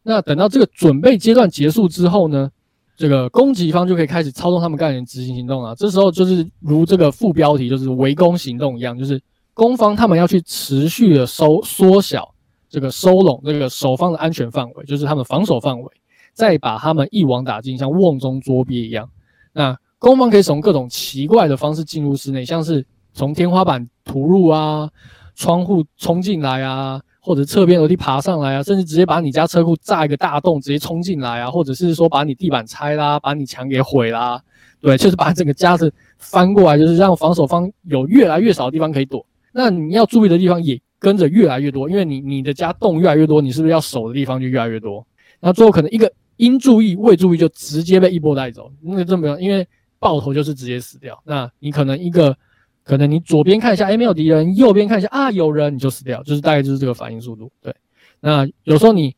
[0.04, 2.52] 那等到这个准备阶段结束之后呢，
[2.96, 5.74] 这个攻击方就可以开始操纵他们干员执行行动了。
[5.76, 9.20] 这时候就是如这个副标题就是围攻行动一样，就是
[9.56, 12.32] 攻方他们要去持续的收缩小
[12.72, 15.92] 这个收拢这个守方的安全范围，就是他们防守范围，
[16.34, 19.08] 再把他们一网打尽，像瓮中捉鳖一样。
[19.52, 24.90] 那攻方可以从各种奇怪的方式进入室内，像是从天花板突入啊，
[25.36, 34.42] 窗户冲进来啊，或者侧边楼梯爬上来啊，甚至直接把你家车库炸一个大洞，直接冲进来啊，或者是说把你地板拆啦，把你墙给毁啦，
[34.80, 39.26] 对，就是把整个家子翻过来，就是让防守方有越来越少的地方可以躲。
[39.52, 45.06] 那你要注意的地方也跟着越来越多，因为你你的家洞越来越多，你是不是要守的地方就越来越多？
[45.42, 49.68] 那最后可能一个应注意未注意就直接被一波带走，那个这么样，因为。
[50.02, 51.22] 爆头就是直接死掉。
[51.24, 52.36] 那你可能一个，
[52.84, 56.24] 可能你左边看一下，哎，没有敌人；右边看一下，啊，有人，你就死掉。
[56.24, 57.52] 就是大概就是这个反应速度。
[57.62, 57.72] 对，
[58.20, 59.16] 那有时候你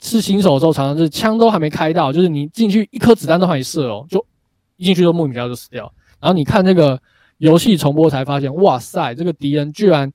[0.00, 4.26] 是新手的时候，常常是枪都还没开到，就是你进去一颗子弹都还没射哦，就
[4.78, 5.84] 一进去就莫名其妙就死掉。
[6.20, 7.00] 然后你看这个
[7.38, 10.12] 游戏重播才发现，哇塞，这个敌人居然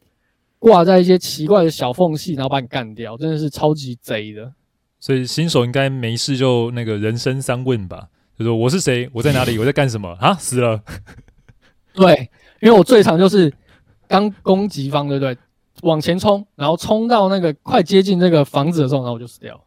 [0.60, 4.54] 挂在一些奇怪的小缝隙，然后把你干掉，真的是超级贼的。
[5.00, 8.10] 所以新手应该没事就那个人生三问吧。
[8.38, 9.10] 就说我是谁？
[9.13, 9.58] 我在哪里？
[9.58, 10.10] 我在干什么？
[10.19, 10.82] 啊，死了。
[11.93, 12.30] 对，
[12.62, 13.52] 因为我最常就是
[14.08, 15.38] 刚攻击方，对不对？
[15.82, 19.62] 往前冲，然后冲到那个快接近那个房子的时候，然后我就死掉了。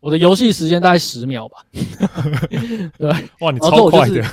[0.00, 1.58] 我的游戏时间大概十秒吧。
[2.98, 4.24] 对，哇，你超快的。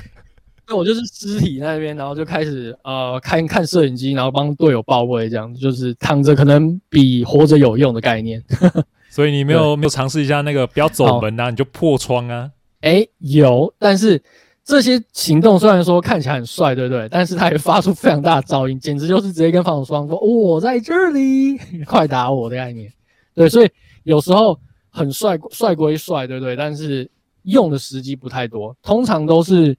[0.70, 8.44] 那我就是尸体那边，然后就开始呃看看摄影机，然后帮队友报位，这样就是躺着可能比活着有用的概念。
[9.10, 12.52] 所以你没有没有尝试一下那个不要走门啊，你就破窗啊？
[12.82, 14.22] 哎、欸，有，但是
[14.64, 17.10] 这些行动虽然说看起来很帅，对不对？
[17.10, 22.94] 但是它也发出非常大的噪音，简直就是直接跟防守双方说：“我在这里， 快打我的概念。”
[23.34, 23.70] 对，所以
[24.04, 24.58] 有时候
[24.92, 26.56] 很帅，帅归帅，对不对？
[26.56, 27.10] 但是
[27.44, 29.76] 用的时机不太多，通常都是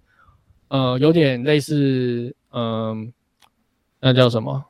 [0.71, 3.07] 呃有点类似，嗯、呃，
[4.01, 4.65] 那叫什么？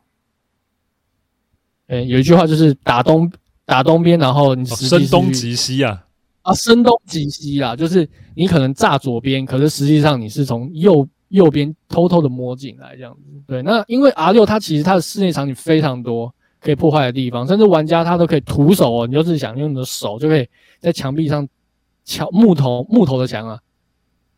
[1.86, 3.30] 哎、欸，有一句话就是打东
[3.64, 6.06] 打东边，然后你声东击西啊。
[6.42, 13.42] 啊，声东击西啦，就是你可能炸左边，可是实际上你是从右右边偷偷的摸进来这样子。
[13.46, 21.46] 对，那因为 R 六它其实它的室内场景非常多可以破坏的地方，甚至玩家他都可以徒手哦，你就是想用你的手就可以在墙壁上
[22.04, 23.60] 敲木头木头的墙啊，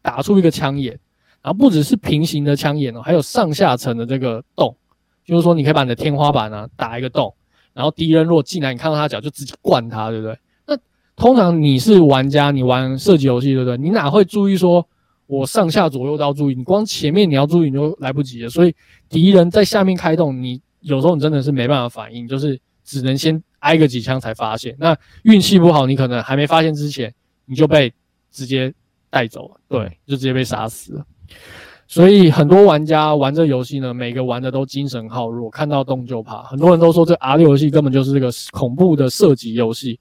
[0.02, 0.98] 打出一个枪眼，
[1.42, 4.76] 然后不只是平行的枪眼哦，还有上下层的这个洞，
[5.24, 7.34] 就是说你可以把你的天花板啊打一个洞，
[7.72, 10.38] 然后敌人如果进来，你看到他脚就直接灌他，对不对？
[10.66, 10.78] 那
[11.16, 13.76] 通常你是玩家，你玩射击游戏，对不对？
[13.76, 14.86] 你哪会注意说，
[15.26, 16.54] 我上下左右都要注意？
[16.54, 18.48] 你光前面你要注意，你就来不及了。
[18.48, 18.74] 所以
[19.08, 24.76] 敌人在下面开洞，你有时候你真的是没办法反应，就是只能先挨个几枪才发现。
[24.78, 27.12] 那运气不好，你可能还没发现之前，
[27.46, 27.92] 你就被
[28.30, 28.72] 直接
[29.10, 31.06] 带走了，对，就直接被杀死了。
[31.86, 36.42] 所以很多玩家玩这游戏呢，每个玩的都精神耗弱，看到动就怕。
[36.44, 40.00] 很多人都说这 R 六游戏根本就是这个恐怖的射击游戏。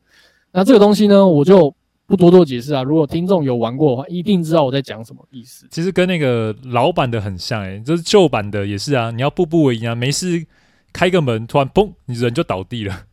[0.53, 1.73] 那这个东西呢，我就
[2.05, 2.81] 不多做解释啊。
[2.81, 5.67] 如果听众有玩过的话，一定知道我在讲什么意思。
[5.69, 9.11] 其实跟那个老版的很像诶、欸，就是旧版的也是啊。
[9.11, 10.45] 你要步步为营啊，没事
[10.93, 13.03] 开个门，突然嘣，你人就倒地了。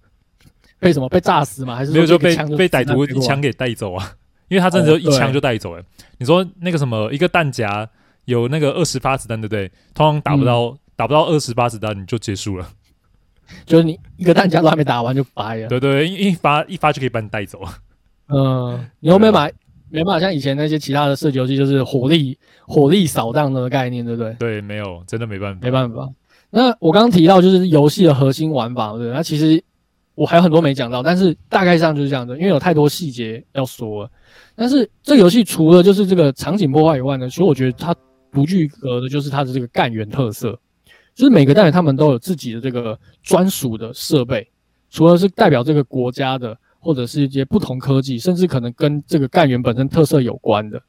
[0.78, 1.08] 被什么？
[1.08, 1.74] 被炸死吗？
[1.74, 4.12] 还是没有就被被歹徒一枪给带走啊？
[4.46, 5.86] 因为他真的就一枪就带走了、欸。
[6.18, 7.88] 你说那个什么，一个弹夹
[8.28, 9.68] 有那个二十发子弹，对不对？
[9.94, 12.68] 通常打不到，嗯、打不到二十发子弹你就结束了。
[13.64, 17.62] 就是你一个弹夹都还没打完就掰了，对对，一一发一发就可以把你带走。
[18.28, 19.50] 嗯，你后面买
[19.88, 22.36] 没办法像以前那些其他的射击游戏，就是火力
[22.66, 24.34] 火力扫荡的概念，对不对？
[24.34, 26.06] 对，没有，真的没办法，没办法。
[26.50, 29.62] 那我刚刚提到就是游戏的核心玩法，对，那其实
[30.14, 34.10] 我还有很多没讲到，但是大概上就是这样的，因为有太多细节要说了。
[34.54, 37.94] 但是这个游戏除了就是这个场景破坏以外呢，其实我觉得它
[38.30, 40.58] 不具格的就是它的这个干员特色。
[41.14, 44.48] 就是每个单元他们都有自己的这个专属的设备，
[44.88, 50.80] 除了是代表这个国家的，或者是一些不同科技，甚至可能跟这个干员本身特色有关的。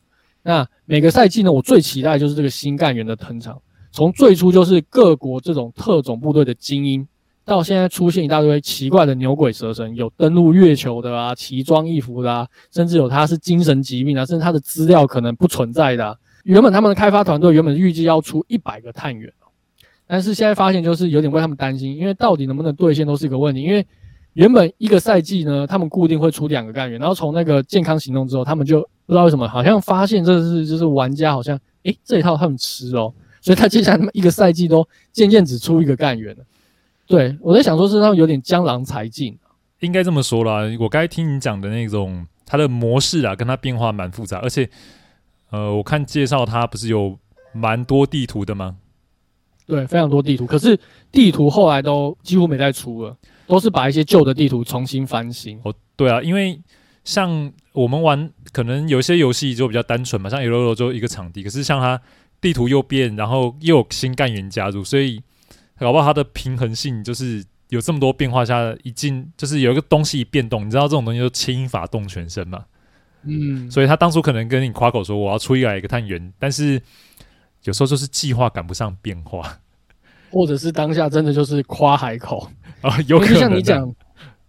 [0.43, 3.59] 那每个赛季呢，我最期待就是这个新干员的登场。
[3.91, 7.07] 从最初就是各国这种特种部队的精英，
[7.43, 16.15] 到现在出现一大堆奇怪的牛鬼蛇神，有登陆月球的啊，奇装异服的啊，甚至有他是精神疾病啊，甚至他的资料可能不存在的。
[16.49, 19.31] 原本他们的开发团队原本预计要出一百个探员。
[20.07, 23.61] 但是现在发现就是有点为他们担心，因为到底能不能兑现都是一个问题。
[23.61, 23.85] 因为
[24.33, 36.35] 原本一个赛季呢，他们固定会出两个干员，然后从那个健康行动之后，他们就不知道为什么，好像发现这是就是玩家好像诶、这一套他们吃哦，所以他接下来他们一个赛季都渐渐只出一个干员。
[37.05, 39.37] 对，我在想说是他们有点江郎才尽，
[39.81, 40.63] 应该这么说啦。
[40.79, 44.67] 我刚才听你讲的那种它的模式啊，跟它变化蛮复杂，而且
[45.49, 47.17] 呃，我看介绍它不是有
[47.53, 48.77] 蛮多地图的吗？
[49.65, 50.79] 对，非常多地图，可是
[51.11, 55.59] 地图后来都几乎没再出了，都是把一些旧的地图重新翻新。
[55.63, 56.59] 哦，对啊，因为
[57.03, 62.01] 像我们玩，可能有些游戏就比较单纯嘛，像 L.O.L 就一个场地，可是像它
[62.41, 65.21] 地图又变，然后又有新干员加入，所以
[65.77, 72.65] 搞不好它的平衡性就是有这么多变化下，一进就是有一个东西一变动，你知道这种东西就牵一发动全身嘛。
[73.23, 76.81] 嗯，所以他当初可能跟你夸口说我要出一来一个探员，但是。
[77.65, 79.59] 有时候就是计划赶不上变化，
[80.31, 83.33] 或者是当下真的就是夸海口啊， 有可能。
[83.33, 83.95] 就像你讲，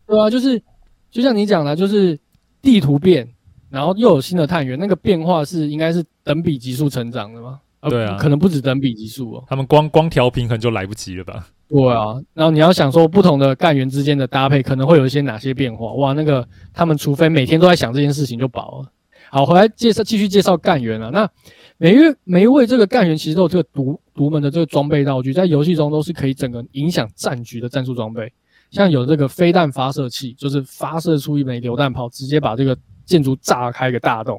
[0.06, 0.62] 对啊，就是
[1.10, 2.16] 就像你讲的，就是
[2.62, 3.28] 地图变，
[3.68, 7.60] 然后又有新的探员，那个变化是应该是等比级数成长的吗？
[7.88, 9.44] 对啊，可能不止等比级数哦。
[9.48, 11.48] 他们光光调平衡就来不及了吧？
[11.70, 15.92] 对啊，然后你要想说不同的干员之间的搭配可能会有一些哪些变化？
[15.92, 18.92] 哇，那个他们除非每天都在想这件事情就饱了。
[19.30, 21.12] 好，回来介绍，继续介绍干员了。
[21.12, 21.30] 那
[21.78, 28.32] 每一位每一位这个干员其实都有这个独独门的这个装备道具，在游戏中都是可以整个影响战局的战术装备。
[28.72, 34.36] 像有这个飞弹发射器，就是发射出一枚榴弹炮，直接把这个建筑炸开一个大洞；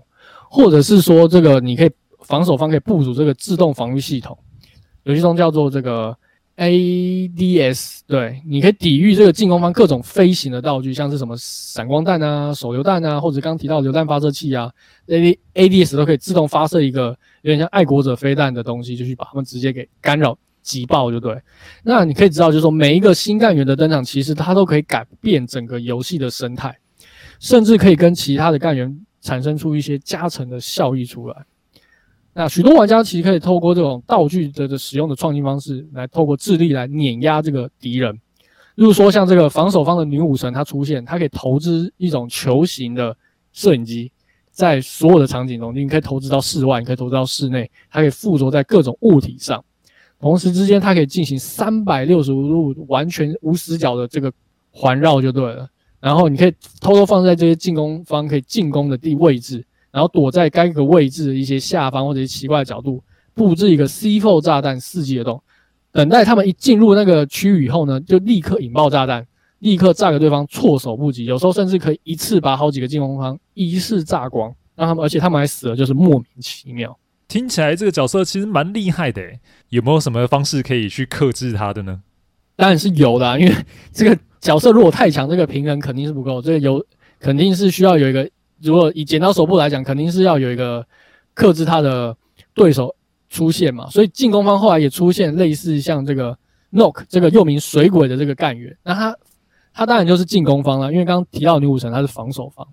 [0.49, 4.37] 或者是说这个你可以防守方可以部署这个自动防御系统，
[5.03, 6.13] 游戏中叫做这个
[6.61, 14.71] ADS，对，你可以抵御这个进攻方各种飞行的道具，像是什么闪光弹啊、手榴弹啊，或者刚提到榴弹发射器啊
[15.07, 21.35] ，AD ADS 都可以自动发射一个有点像爱国者飞弹的东西，就去把他们直接给干扰击爆，就对。
[21.81, 26.77] 那你可以知道，就是说每一个新干员的登场，其实它都可以改变整个游戏的生态，
[27.39, 31.35] 甚至可以跟其他的干员产生出一些加成的效益出来。
[32.33, 38.13] 那许多玩家其实可以透过这种道具的的使用的创新方式，来透过智力来碾压这个敌人。
[38.75, 43.15] 例如说，像这个防守方的女武神，她出现，她可以投掷一种球形的
[43.51, 44.09] 摄影机，
[44.49, 49.61] 在所有的场景中，你可以投掷到室外，你可以投掷到室内，它可以附着在各种物体上，
[50.17, 54.31] 同时之间它可以进行三百六十五度完全无死角的这个
[54.71, 55.67] 环绕就对了。
[55.99, 59.63] 然后你可以偷偷放在这些进攻方可以进攻的地位置。
[59.91, 65.41] 然后躲在该个位置的一些下方或者是奇怪的角度，布置一个 C4 炸弹伺机而动，
[65.91, 69.27] 等待他们一进入那个区域以后呢，就立刻引爆炸弹，
[69.59, 71.25] 立刻炸给对方措手不及。
[71.25, 76.97] 有时候甚至可以一次把好几个进攻方一次炸光，让他们，而且他们还死了，就是莫名其妙。
[77.27, 79.39] 听起来这个角色其实蛮厉害的诶，
[79.69, 82.01] 有没有什么方式可以去克制他的呢？
[82.55, 83.55] 当然是有的啊，因为
[83.91, 86.85] 这个角色如果太强，这个平衡肯定是不够，这个有
[87.19, 88.29] 肯定是需要有一个。
[88.61, 90.85] 如果以剪刀手部来讲，肯定是要有一个
[91.33, 92.15] 克制他的
[92.53, 92.93] 对手
[93.29, 96.37] 出现嘛，所以进攻方后来也出现类似像这个
[96.71, 99.15] Nok 这个又名水鬼的这个干员，那他
[99.73, 102.67] 他当然就是进攻方了，因为刚刚提到女武神她是防守方，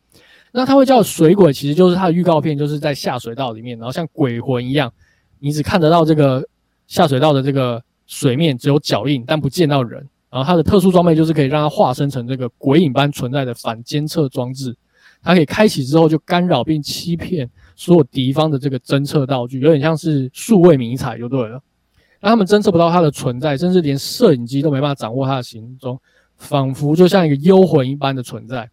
[0.53, 4.93] 那他会叫水鬼，其实就是他的预告片就是在下水道里面，然后像鬼魂一样，
[5.39, 6.47] 你只看得到这个
[6.87, 14.77] 下水道的这个水面只有脚印，但不见到人，然后他的特殊装备就是可以让他化身成这个鬼影般存在的反监测装置。
[15.23, 21.61] 它可以开启之后就干扰并欺骗所有敌方的这个侦测道具，有点像是数位迷彩就对了。
[22.21, 26.01] 让他们侦测不到它的存在，甚至连摄影机都没办法掌握它的行踪，
[26.37, 28.69] 仿佛就像一个幽魂一般的存在。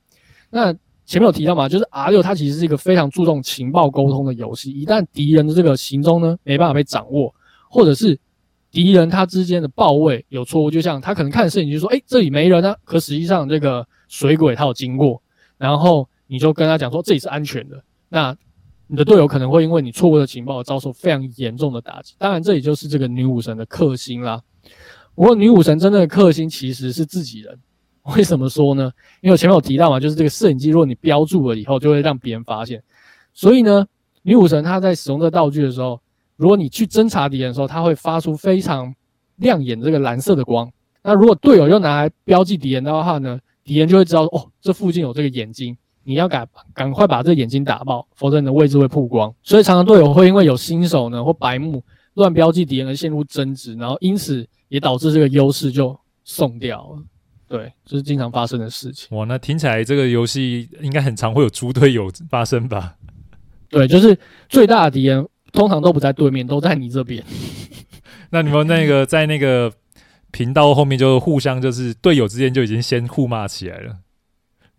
[0.49, 0.73] 那
[1.05, 4.71] 前面有提到嘛，就是 R6 它其实是一个非常注重情报沟通的游戏。
[4.71, 7.33] 一旦敌人的这个行踪呢没办法被掌握，
[7.69, 8.17] 或者是
[8.71, 15.21] 敌人他之间的报位有错误，就像他可能看摄影机说：“诶，这里没人啊。”可实际上这个水鬼他有经过，
[15.57, 16.07] 然后。
[16.27, 18.35] 你就跟他讲说，这里是安全的，那
[18.87, 22.15] 你的队友可能会因为你错误的情报而遭受非常严重的打击。
[22.17, 24.41] 当然，这也就是这个女武神的克星啦。
[25.15, 27.57] 不过，女武神真正的克星其实是自己人。
[28.15, 28.91] 为什么说呢？
[29.21, 32.83] 因为前面有提到嘛，就是这个摄影机，如果你标注了以后，就会让别人发现。
[33.33, 33.87] 所以呢，
[34.21, 35.99] 女武神她在使用这道具的时候，
[36.35, 38.93] 如果你去侦查敌人的时候，她会发出非常
[39.37, 40.71] 亮眼的这个蓝色的光。
[41.01, 45.75] 那如果队友又拿来标记敌人的话呢，敌人就会知道哦，这附近有这个眼睛。
[46.05, 49.33] 你要赶赶快把这眼睛打爆，否则你的位置会曝光。
[49.43, 51.83] 所以常常队友会因为有新手呢或白目
[52.13, 57.03] 乱标记敌人而陷入争执，然后因此也导致这个优势就送掉了。
[57.47, 59.15] 对，这是经常发生的事情。
[59.17, 62.95] 哇，那听起来这个游戏应该很常会有猪队友发生吧？
[63.69, 67.23] 对，就是最大的敌人通常都不在对面，都在你这边。
[68.31, 69.71] 那你们那个在那个
[70.31, 73.97] 频道后面就互相就是队友之间就已经先互骂起来了。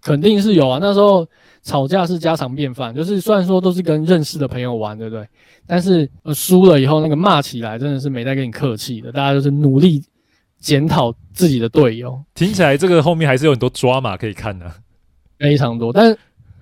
[0.07, 1.27] 肯定是有啊，那时候
[1.65, 2.95] 吵架是家常便饭。
[2.95, 5.27] 就是虽然说都是跟认识的朋友玩，对不对？
[5.67, 9.11] 但是呃输了以后，那个骂起来真的是没在跟你客气的。
[9.11, 10.01] 大家就是努力
[10.61, 12.17] 检讨自己的队友。
[12.37, 14.77] 听起来这个后面还是有很多抓马可以看的，啊，
[15.41, 15.93] 非常多。
[15.93, 16.17] 但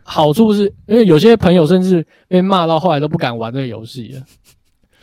[0.05, 4.23] 好处是因为有些朋友甚至被骂到后来都不敢玩这个游戏了，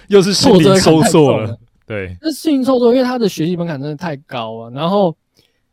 [0.07, 1.55] 又是心灵收缩了。
[1.85, 4.71] 对，那心灵受挫，因为他的学习门槛真的太高了。
[4.71, 5.15] 然后。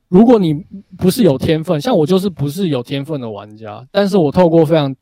[0.08, 0.54] 如果你
[0.96, 4.94] 不是有天分，像我就是不是有天分的玩家，但是我透过非常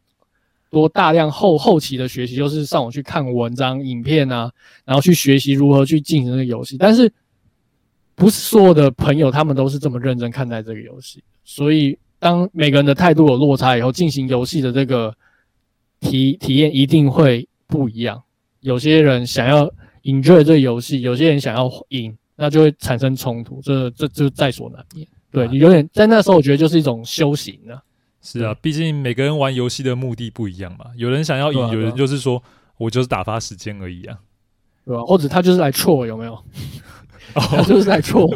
[0.69, 4.51] 多大量后后期的学习，就是上网去看文章、影片啊，
[4.85, 6.77] 然后去学习如何去进行这个游戏。
[6.77, 7.11] 但是
[8.17, 15.15] 不是所有的朋友他们都是这么认真看待这个游戏，所以当每个人的态度有落差以后，进行游戏的这个
[16.01, 18.21] 体体验一定会不一样。
[18.61, 19.71] 有些人想要
[20.03, 22.17] enjoy 这个游戏，有些人想要赢。
[22.37, 25.09] 那就会产生冲突，这这就在所难免。
[25.31, 27.83] 对，你有点在那时候，我觉得就是一种修行啊。
[28.23, 30.87] 是啊，毕竟每个人玩游戏的目的不一样嘛。
[30.97, 32.43] 有人想要赢，有人就是说
[32.77, 34.19] 我就是打发时间而已啊，
[34.85, 35.03] 对吧？
[35.05, 36.39] 或者他就是来错，有没有？
[37.35, 38.29] 他就是来错，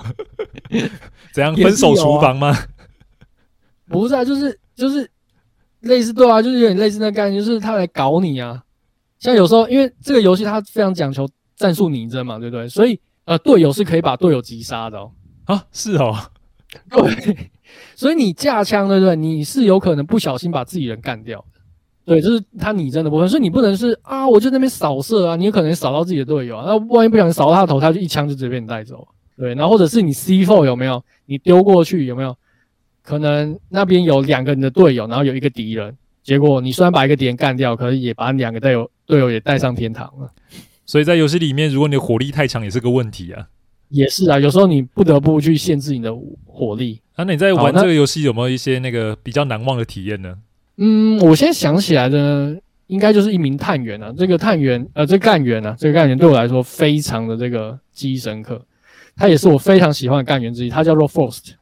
[1.32, 2.57] 怎样 分手厨房吗？
[3.88, 5.09] 不是啊，就是就是
[5.80, 8.62] 类似对啊，就是有点类似那概念，就是他来搞你啊。
[9.18, 12.68] 像有时候，因为这个游戏它非常讲求战术拟真嘛，对不对？
[12.68, 13.01] 所以。
[13.31, 15.12] 呃，队友是可以把队友击杀的哦。
[15.45, 16.16] 啊，是哦，
[16.91, 17.49] 对，
[17.95, 19.14] 所以你架枪，对不对？
[19.14, 21.61] 你是有可能不小心把自己人干掉的。
[22.05, 29.07] 对，就是他拟真的部分，所以你不能是啊，我就在那边扫射啊，你有可能扫到自己的队友啊，那万一不小心扫到他的头，他就一枪就直接被你带走。
[29.37, 31.01] 对，然后或者是你 C4 有没有？
[31.26, 32.37] 你丢过去有没有？
[33.05, 40.28] 可能那边有两个你的队友，然后有一个敌人，结果你虽然把一个敌人干掉，可是也把两个队友队友也带上天堂了。
[40.91, 43.47] 所以在游戏里面，如果你的火力太强，也是个问题啊。
[43.91, 46.12] 也是啊，有时候你不得不去限制你的
[46.45, 47.01] 火力。
[47.14, 50.34] 啊，那你在玩这个游戏有没有一些那个比较难忘的体验呢？
[50.78, 54.12] 嗯，我现在想起来的，应该就是一名探员啊。
[54.18, 58.61] 这个探员，呃，这个干员啊，这个干员对我来说非常的这个记忆深刻。
[59.14, 61.53] 他也是我非常喜欢的干员之一，他叫做 Frost，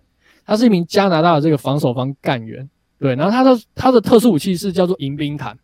[0.47, 2.67] 他是一名加拿大的这个防守方干员。
[2.99, 5.55] 对，然后他的他的特殊武器是叫做迎宾毯。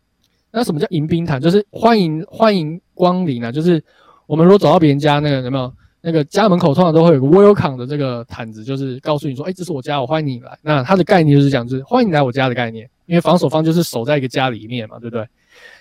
[0.55, 1.41] 那什么叫迎宾毯？
[1.41, 3.83] 就是欢迎欢迎光临啊，就是
[4.27, 5.73] 我们如果走到别人家那个有没有？
[6.07, 10.59] 那个家门口通常都会有个 welcome 的这个毯子，就是告诉你说，哎，这是我家，我欢迎你来。
[10.61, 12.87] 那它的概念就是讲，就是欢迎来我家的概念。
[13.07, 15.27] 因为防守方就是守在一个家里面嘛，对不对？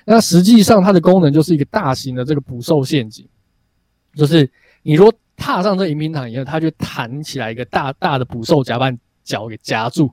[0.06, 3.28] 那实际上它的功能就是一个大型的这个捕兽陷阱，
[4.16, 4.50] 就是
[4.82, 10.10] 你如果踏上这迎宾毯以后，它就弹起来一个大大的捕兽夹，把你脚给夹住，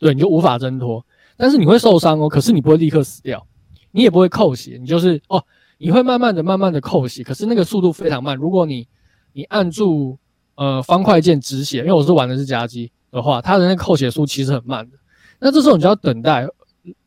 [0.00, 1.04] 对，你就无法挣脱。
[1.36, 3.46] 但是你会受伤哦，可是你不会立刻死掉，
[3.94, 5.40] 你也不会扣血，你就是哦，
[5.78, 8.36] 你会慢慢的、慢慢的扣血，可是那个速度非常慢。
[8.36, 8.88] 如果你
[9.32, 10.18] 你按住
[10.56, 14.98] 呃方块键止血，因为我是玩的是夹击的话，它的那扣血数其实很慢的。
[15.38, 16.44] 那这时候你就要等待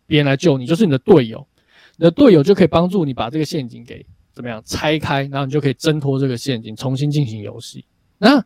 [0.06, 1.46] 别人来救你，就是你的队友，
[1.98, 7.84] 你的队友就可以帮助你把这个陷阱给怎么样拆开，然后你就可以挣脱这个陷阱，重新进行游戏。
[8.18, 8.42] 那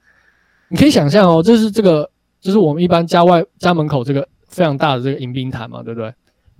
[0.68, 6.12] 你可以想象哦，这是这个，就是我们一般家外家门口这个非常大的这个迎宾毯嘛，对不对？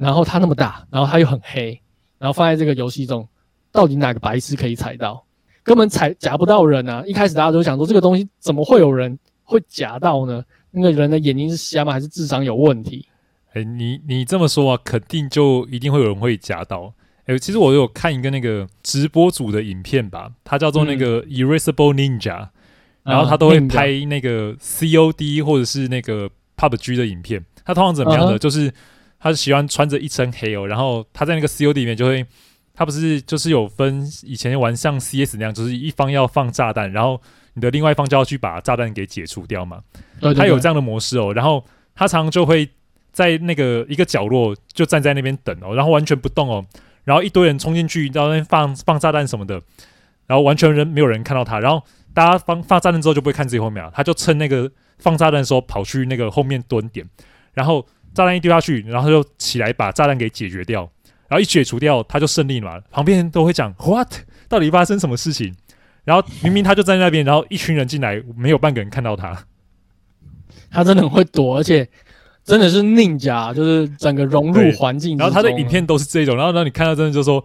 [0.02, 1.80] 然后它那么大，然后它又很黑，
[2.18, 3.28] 然后放在这个游戏中，
[3.72, 5.24] 到底哪个白痴可以踩到？
[5.62, 7.04] 根本踩夹不到人啊！
[7.06, 10.44] 一开始大家都想说，这个东西怎么会有人会夹到呢？
[10.72, 11.94] 那个人的眼睛是瞎吗？
[11.94, 13.06] 还是智商有问题？
[13.54, 16.92] 哎、欸，你你这么说啊，肯定就一定会有人会夹到。
[17.26, 22.46] 哎、欸，其实我有看一个那个直播组的影片吧，它叫做那个 Erasable Ninja，、
[23.04, 26.28] 嗯、然后他都会拍那个 COD 或者是那个
[26.58, 27.46] PUBG 的影片。
[27.64, 28.40] 他通常怎么样的？Uh.
[28.40, 28.74] 就是
[29.22, 32.26] 他是喜欢穿着一身黑哦，然后他在那个 COD 里面就会。
[32.74, 37.22] 他不是就是有分以前玩像 CS 那样，就是一方要放炸弹，然后
[37.54, 39.82] 你的另外一方就要去把炸弹给解除掉嘛。
[40.22, 40.40] 对对对。
[40.40, 41.64] 他有这样的模式哦，然后
[41.94, 42.68] 他常常就会
[43.12, 46.66] 在那个一个角落就站在那边等哦，然后完全不动哦，
[47.04, 49.62] 然后一堆人冲进去，然后那边放放炸弹什么的，
[50.26, 57.06] 然后完全人没有人看到他，然后大家放放炸弹之后就不会看自己后面了，他就趁那个放炸弹的时候跑去那个后面蹲点，
[57.54, 60.90] 然后炸弹一丢下去，然后他就起来把炸弹给解决掉。
[61.28, 62.82] 然后一解除掉，他就胜利了嘛。
[62.92, 64.12] 旁边人都会讲 “What？
[64.50, 65.56] 到底发生什么事情？”
[66.04, 69.46] 然后明明他就在那边，然后一群人进来，没有半个人看到他。
[70.70, 71.88] 他真的很会躲，而且
[72.44, 75.18] 真的是 Ninja，就是整个融入环境。
[75.18, 77.42] 然后他的影片都是这种，然后让你看到真的就说，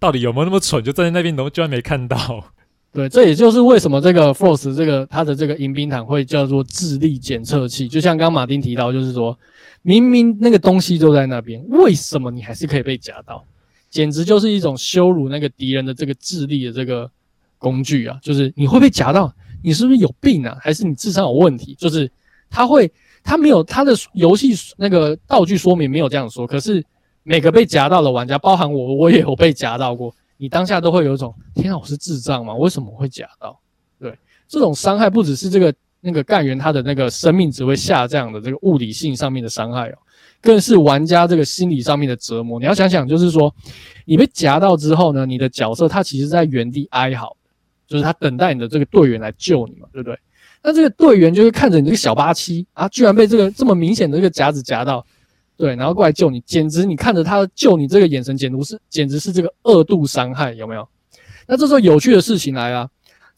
[0.00, 2.44] 到底有没有那么蠢，就站在那边，都居然没看到。
[2.92, 7.86] 对，这也就是为什么这个 Frost 这个他的这个迎宾毯会叫做智力检测器。
[7.86, 9.38] 就像刚刚马丁提到，就是说。
[9.82, 13.44] 明明那个东西就在那边，为什么你还是可以被夹到？
[13.88, 17.10] 简直就是一种羞辱那个敌人的这个智力的这个
[17.56, 18.18] 工具啊！
[18.20, 20.58] 就是你会被夹到，你是不是有病啊？
[20.60, 21.74] 还是你智商有问题？
[21.74, 22.10] 就是
[22.50, 26.84] 他会，他没有他的游戏那个道具说明没有这样说，可是
[27.22, 30.14] 每个被夹到的玩家，包含我，我也有被夹到过。
[30.36, 32.54] 你当下都会有一种天啊，我是智障吗？
[32.54, 33.58] 为什么会夹到？
[33.98, 34.16] 对，
[34.46, 35.74] 这种伤害不只是这个。
[36.00, 39.98] 那个干员他的那个生命值会下降的这个物理性上面的伤害哦，
[40.40, 42.60] 更是玩家这个心理上面的折磨。
[42.60, 43.52] 你要想想，就是说
[44.04, 47.36] 你被夹到之后呢，你的角色他其实在原地哀嚎，
[47.86, 50.18] 就是他等待你的这个队员来救你嘛，对不对？
[50.62, 55.04] 那这个队员就是看着你这个小八七啊，居然被这个这么明显的这个夹子夹到，
[55.56, 60.88] 对，然后过来救你，简直你看着他救你这个眼神，简直是简直是这个二度伤害，有没有？
[61.46, 62.88] 那这时候有趣的事情来啊。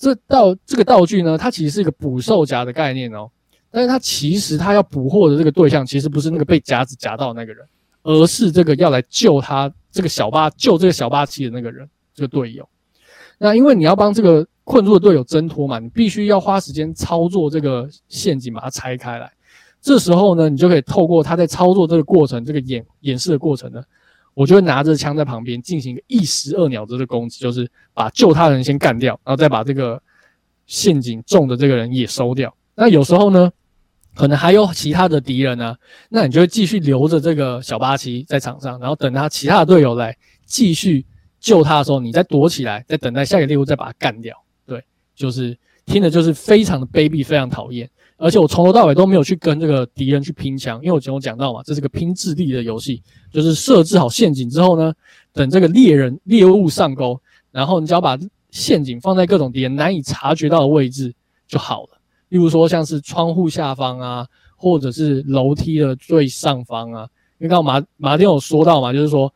[0.01, 3.31] 这道这个道具呢，它其实是一个捕兽夹的概念哦，
[3.71, 7.67] 但是它其实它要捕获的这个对象，其实不是那个被夹子夹到的那个人，
[8.03, 12.67] 而是这个要来救他这个小八救这个小八七的那个人，这个队友。
[13.37, 19.31] 那因为你要帮这个困住的队友挣脱嘛，你必须要花时间操作这个陷阱，把它拆开来。
[19.83, 23.83] 这时候呢，你就可以透过他在操作这个过程，这个演演示的过程呢。
[24.35, 30.01] 我就会拿着枪在旁边进行一个一石二鸟的攻击，就是把救他的人先干掉，然后再把这个
[30.67, 32.55] 陷阱中的这个人也收掉。
[32.75, 33.51] 那有时候呢，
[34.15, 35.77] 可能还有其他的敌人呢，
[36.09, 40.17] 那你就会继续留着这个小八七在场上，然后等他其他的队友来
[40.47, 41.05] 继续
[41.41, 44.37] 救他的时候，你再躲起来，再等待下一个猎物再把他干掉。
[44.65, 44.83] 对，
[45.15, 47.91] 就是听的就是非常的卑鄙，非常讨厌。
[48.21, 53.03] 而且我从头到尾都没有去跟这个敌人去拼枪，因为我前面讲到嘛，这是个拼智力的游戏，
[53.33, 54.93] 就是设置好陷阱之后呢，
[55.33, 57.19] 等这个猎人猎物上钩，
[57.51, 58.19] 然后你只要把
[58.51, 61.15] 陷阱放在各种敌人难以察觉到的位置
[61.49, 61.99] 就好了。
[62.29, 67.09] 例如说像是窗户下方啊，或者是楼梯的最上方啊。
[67.39, 69.33] 因为刚刚马马丁有说到嘛，就是说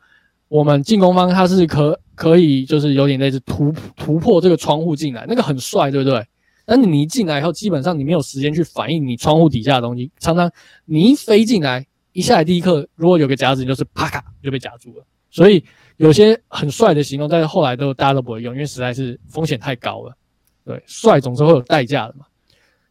[0.47, 6.23] 我们进攻方他是可可以就是有点类似突突破这个窗户进来，那个很帅，对不对？
[6.65, 10.51] 那你一进来以后，基本上你没有时间去反应你窗户底下的东西，常常
[10.85, 15.05] 你一飞进来，一下来第一刻，如果有个夹子，你就是啪咔就被夹住了。
[15.29, 15.63] 所以
[15.97, 20.15] 有些很帅的形容，但是后来都大家都不会用，因为实在是风险太高了。
[20.63, 22.25] 对，帅总是会有代价的嘛。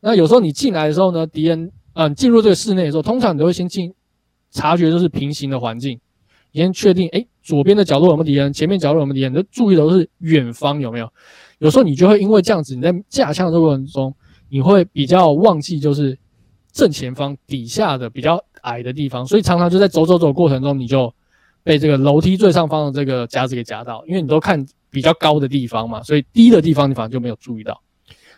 [0.00, 3.92] 那有时候你进来的时候呢，敌人嗯进入这个室内的时候，通常你都会先进。
[4.56, 5.98] 察觉就是平行的环境，
[6.52, 11.12] 你先确定，诶，左边的角落有没有敌人，前面角落有没有敌人，你就注意的都是远方有没有。
[11.64, 14.14] 有时候你就会因为这样子，你在架枪的过程中，
[14.50, 16.18] 你会比较忘记就是
[16.72, 21.10] 正前方底下的比较矮的地方，所以常常就在走走走过程中，你就
[21.62, 27.80] 被这个楼梯最上方的这个夹子给夹到，因为你都看比较高的地方嘛，所以低的地方你反而就没有注意到，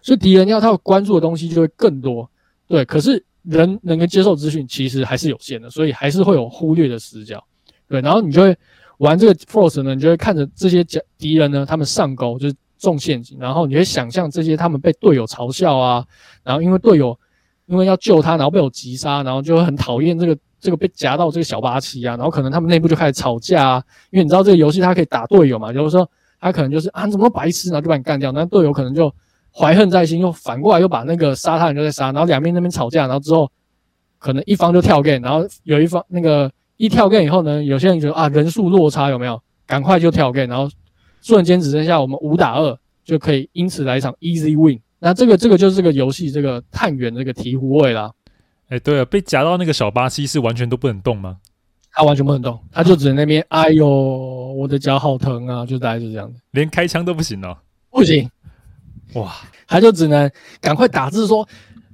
[0.03, 2.31] 所以敌人要他关注的东西就会更多。
[2.68, 3.24] 对，可是。
[3.49, 7.41] 人能够接受资讯其实还是有限的，所以还是会有忽略的死角。
[7.89, 8.59] 对，然后你就会
[8.99, 10.85] 玩这个 Frost 呢，你就会看着这些
[11.16, 16.05] 敌人呢，他们上钩就是中陷阱，然后你会想象这些他们被队友嘲笑啊，
[16.43, 17.18] 然后因为队友
[17.66, 26.09] 因为要救他，然后被我击杀，然后就很讨厌这个这个被夹到这个小八七啊，然后可能他们内部就开始吵架啊，因为你知道这个游戏它可以打队友嘛，就是说
[26.41, 29.12] 他可能就是啊你怎么白痴，然后就把你干掉，那队友可能就。
[29.59, 33.51] 怀恨在心，又反过来又把那个杀他的人就在杀，然后两边那边吵架，然后之后
[34.18, 40.68] 可能一方就跳 game，然后有一方那个一跳 game 以后呢，有些人觉得啊人数落差有没有，赶快就跳 game，然后
[41.27, 44.79] 瞬间只剩下我们五打二就可以因此来一场 easy win。
[45.01, 48.12] 那这个这个就是这个游戏这个探员这个醍醐味啦。
[48.68, 51.39] 哎，对了，被夹到那个小巴西是完全都不能动吗？
[51.93, 57.57] 他完全不能动，他就只能那边 哎呦我的脚好疼啊，就大概是这样的，连开枪都不行哦，
[57.91, 58.31] 不行。
[59.14, 59.35] 哇，
[59.66, 61.49] 他就只能赶快打字说：“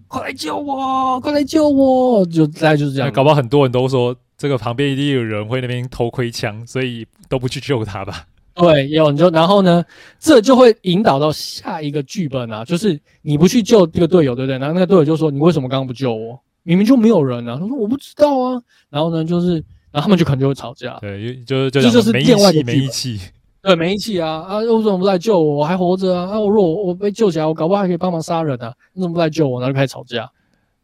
[0.08, 3.10] 快来救我，快来救我！”就大概就是这样。
[3.10, 8.26] 搞不好很多人都说，这个旁边一定有人会那边偷窥枪，所以都不去救他吧？
[8.54, 9.84] 对，有你就然后呢，
[10.18, 14.58] 这就会引导到下一个剧本啊，就是你不去救这个队友，对不对？
[14.58, 16.38] 然后那个队友就说：“你为什么刚刚不救我？
[16.62, 19.54] 明明就没有人啊！”他说：“我不知道啊。”然后呢，就是
[19.90, 20.98] 然后他们就可能就会吵架。
[21.00, 23.18] 对，就就这就是电外的没义气。
[23.62, 24.42] 对，没义气啊！
[24.42, 25.56] 啊，为什么不来救我？
[25.56, 26.32] 我还活着啊！
[26.32, 28.74] 啊，我如果我被救起来，我搞不好还可以帮忙杀人啊！
[28.92, 29.60] 你怎么不来救我？
[29.60, 30.30] 然后就开始吵架。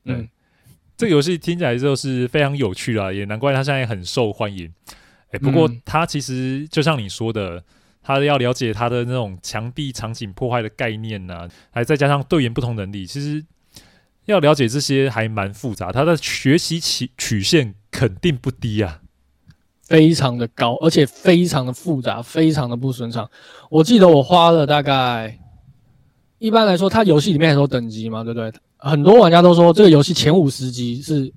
[0.05, 0.27] 嗯，
[0.97, 4.73] 这个游戏听起来就是非常有趣啦，也难怪它现在很受欢迎。
[5.31, 7.63] 哎，不过他其实就像你说的，
[8.03, 13.45] 他要了解他的那种墙壁场景破坏的概念呐、啊，还再加上队员不同能力，其实
[14.27, 15.93] 要了解这些还蛮复杂。
[15.93, 19.03] 他的学习曲曲线肯定不低啊。
[19.83, 23.31] 非常的高，而且非常的复杂，非常的不顺畅。
[23.71, 25.39] 我记得我花了大概，
[26.39, 28.53] 一般来说，它游戏里面还有等级嘛，对不对？
[28.77, 31.33] 很多玩家都说这个游戏前五十级是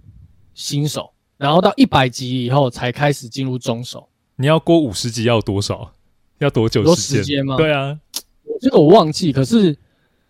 [0.54, 4.08] 新手，然后到一百级以后才开始进入中手。
[4.36, 5.92] 你要过五十级要多少？
[6.38, 6.86] 要多久时间？
[6.86, 7.58] 多时间吗？
[7.58, 8.00] 对啊，
[8.62, 9.76] 这个我忘记，可是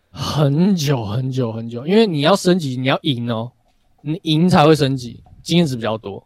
[0.10, 3.52] 很久很久很久，因为你要升级，你要赢哦，
[4.02, 6.26] 你赢才会升级，经验值比较多。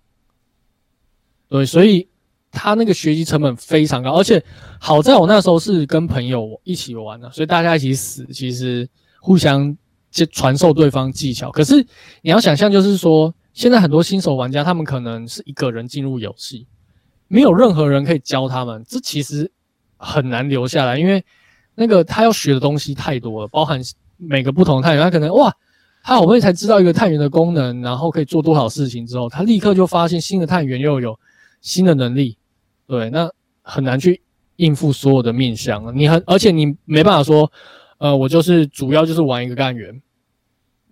[1.48, 2.08] 对，所以
[2.52, 4.44] 他那个学习成本非常高，而且
[4.80, 8.88] 好在我那时候是跟朋友一起玩的，所以大家一起死，其实
[9.20, 9.76] 互相
[10.12, 11.50] 就传授对方技巧。
[11.52, 11.76] 可是
[12.22, 16.68] 你要想象，就是说现在很多新手玩家，他们可能是一个人进入游戏，
[17.28, 19.50] 没有任何人可以教他们，这其实
[19.98, 21.24] 很难留下来，因为
[21.74, 23.82] 那个他要学的东西太多了，包含
[24.18, 25.52] 每个不同的探员，他可能哇。
[26.08, 31.20] 他好不容易才知道一个探员的功能，然后可以做多少事情之后，他立刻就发现新的探员又有
[31.62, 32.38] 新的能力，
[32.86, 33.28] 对，那
[33.64, 34.22] 很难去
[34.58, 35.98] 应付所有的面向。
[35.98, 37.52] 你很，而且你没办法说，
[37.98, 40.00] 呃，我就是主要就是玩一个干员，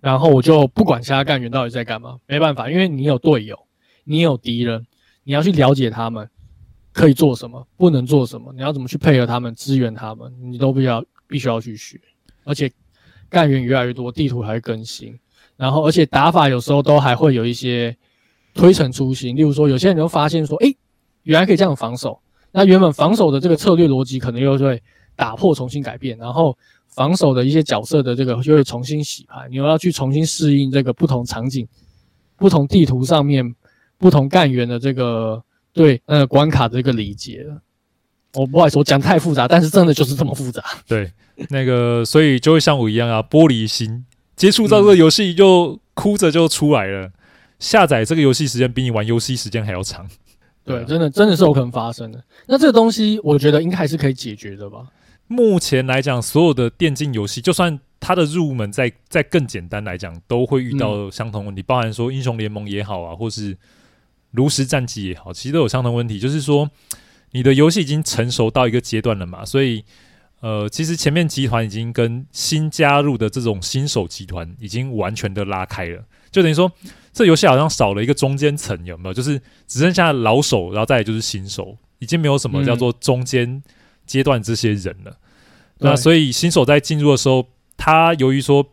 [0.03, 3.57] 然后我就不管其他干员到底在干嘛，没办法，因为你有队友，
[4.03, 4.85] 你有敌人，
[5.23, 6.29] 你要去了解他们
[6.91, 11.99] 可以做什么，不能做什么，你要怎么去配合他们，支援他们，你都必要必须要去学，
[12.43, 12.69] 而且。
[13.29, 15.17] 干员越来越多，地图还会更新，
[15.57, 17.97] 然后而且打法有时候都还会有一些
[18.53, 19.35] 推陈出新。
[19.35, 20.77] 例如说，有些人就发现说，诶，
[21.23, 22.21] 原来可以这样防守。
[22.51, 24.79] 那原本防守的这个策略逻辑可能又会
[25.15, 26.55] 打破，重新改变，然后
[26.95, 31.67] 防守的一些角色的这个就会重新洗牌，你又要去重新适应这个不同场景、
[32.37, 33.55] 不同地图上面
[33.97, 35.41] 不同干员的这个
[35.73, 37.61] 对呃关卡的这个理解了。
[38.33, 40.63] 我不好意思，我讲太复杂，但是真的就是这么复杂。
[40.87, 41.11] 对，
[41.49, 47.05] 那个，所以就会像我一样啊，玻璃心，接触到这个游戏就哭着就出来了。
[47.05, 47.11] 嗯、
[47.59, 50.07] 下载这个游戏时间比你玩游戏时间还要长。
[50.65, 52.23] 对，真的，真的是有可能发生的。
[52.47, 54.79] 那这个东西，我觉得应该还是可以解决的吧？
[55.33, 63.57] 目前来讲，所有的电竞游戏，就算它的入门在在更简单来讲，都会遇到相同问题，嗯、包含说英雄联盟也好啊，或是
[64.31, 66.69] 炉石战记也好，其实都有相同问题，就是说
[67.31, 69.83] 你的游戏已经成熟到一个阶段了嘛，所以
[70.41, 76.71] 呃，其实前面集团已经跟新加入的这种新手集团已经完全的拉开了，就等于说
[77.11, 79.13] 这游戏好像少了一个中间层，有没有？
[79.13, 83.63] 就是只剩下老手，然后再来就是新手，已经没有什么叫做中间
[84.05, 85.11] 阶段这些人了。
[85.11, 85.17] 嗯、
[85.79, 87.47] 那所以新手在进入的时候。
[87.75, 88.65] 他由于说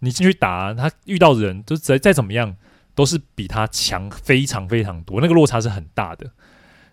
[0.00, 2.54] 你进去打，他遇到的人就再再怎么样
[2.94, 6.28] 都是比他强非常非常多，那个落差是很大的，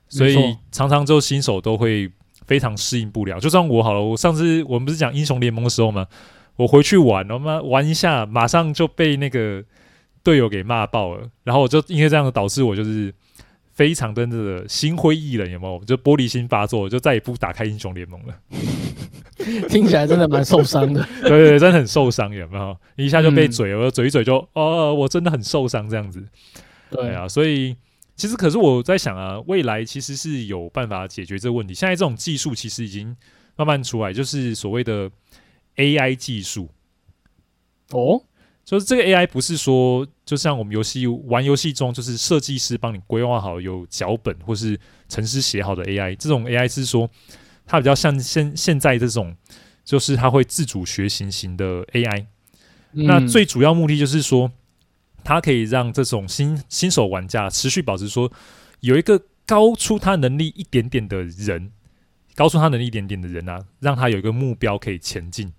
[0.08, 2.10] 所以常常就新手都会
[2.46, 3.38] 非常适应不了。
[3.38, 6.06] 就算我好了，我上次我们不是讲英雄联盟的时候吗？
[6.56, 9.62] 我回去玩，我妈玩一下，马上就被那个
[10.24, 13.14] 队友给骂爆了，然后我就因为这样导致我就是。
[13.74, 15.84] 非常的这个心灰意冷，有没有？
[15.86, 18.36] 就玻璃心发作，就再也不打开英雄联盟了。
[19.70, 21.02] 听起来真的蛮受伤的。
[21.22, 22.78] 对，对对，真的很受伤，有没有？
[22.96, 26.24] 一下就被嘴了，我嘴一嘴就哦，我真的很受伤，这样子。
[26.90, 27.76] 对啊，所以
[28.16, 31.74] 其实可是我在想啊，未来其实是有办法解决这个问题。
[31.74, 33.16] 现在这种技术其实已经
[33.56, 35.10] 慢慢出来，就是所谓的
[35.78, 36.70] AI 技术。
[37.92, 38.22] 哦。
[38.64, 44.80] 就是这个 AI 不是说，就像我们游戏玩游戏中，就是设计师帮你规划好有脚本或是
[45.10, 47.10] 程式写好的 AI，这种 AI 是说
[47.66, 49.36] 它比较像现现在这种，
[49.84, 52.28] 就是它会自主学习型的 AI。
[52.94, 53.06] 嗯。
[53.08, 54.50] 那最主要目的就是说，
[55.22, 58.32] 它可以让这种新新手玩家持续保持说
[58.80, 61.74] 有一个高出他能力一点点的人，
[62.36, 65.52] 高出他能力一点点的人啊，让他有一个目标可以前进。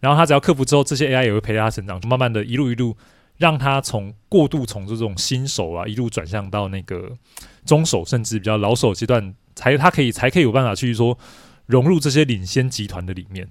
[0.00, 2.96] 然后他只要克服之后，这些 AI 也会陪着他成长，就慢慢的一路一路
[3.38, 7.16] 让他从过度从这种新手啊，一路转向到那个
[7.64, 11.18] 中手，甚至比较老手阶段，才他可以才可以有办法去说
[11.66, 13.48] 融入这些领先集团的里面，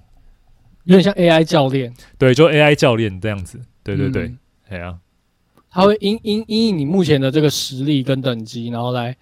[0.84, 4.34] 有点像 AI 教练，对，就 AI 教练这样子，对对对，
[4.68, 9.16] 哎呀、嗯，啊、他会因因因应你目前的这个实力跟等级，然后来。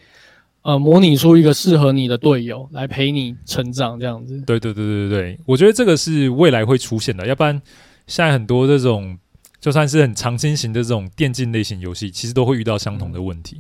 [0.65, 4.41] 呃，模拟出一个适合你的队友来陪你成长，这样子。
[4.43, 7.27] 对对对对对，我觉得这个是未来会出现的。
[7.27, 7.61] 要不然，
[8.07, 9.19] 现在很多这种
[9.63, 13.59] 就算是很长青型的这种电竞类型游戏，其实都会遇到相同的问题。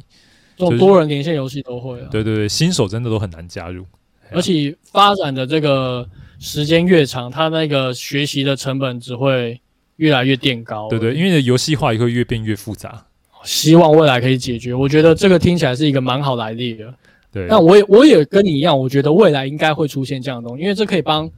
[0.56, 2.08] 这种多人连线游戏都会啊。
[2.10, 3.86] 对对对，新手真的都很难加入，
[4.32, 6.04] 而且发展的这个
[6.40, 9.60] 时间越长，它那个学习的成本只会
[9.94, 10.88] 越来越垫高。
[10.88, 13.06] 对对，因为游戏化也会越变越复杂。
[13.44, 16.92] 希望未来可以解决，我觉得这个听起来是一个蛮好来历的。
[17.32, 21.30] 对，那我也我也跟你一样，我觉得未来应该会出现这样的东西，因为这可以帮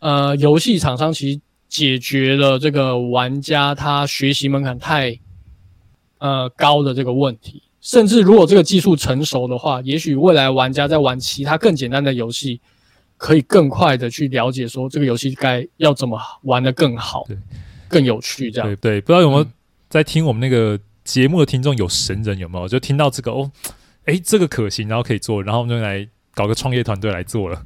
[0.00, 5.18] 呃游戏厂商其实解决了这个玩家他学习门槛太
[6.18, 7.62] 呃高的这个问题。
[7.80, 12.60] 甚至如果这个技术成熟的话，也许未来玩家在玩其他更简单的游戏，
[13.16, 17.36] 可以更快的去了解说这个游戏该要怎么玩得更好，对，
[17.88, 18.68] 更有趣这样。
[18.68, 19.46] 对对，不知道有没有
[19.88, 20.78] 在听我们那个。
[21.06, 22.66] 节目的听众有神人有没有？
[22.66, 23.48] 就听到这个哦，
[24.06, 26.04] 诶，这个可行，然后可以做，然后我们就来
[26.34, 27.62] 搞个创业团队来做了。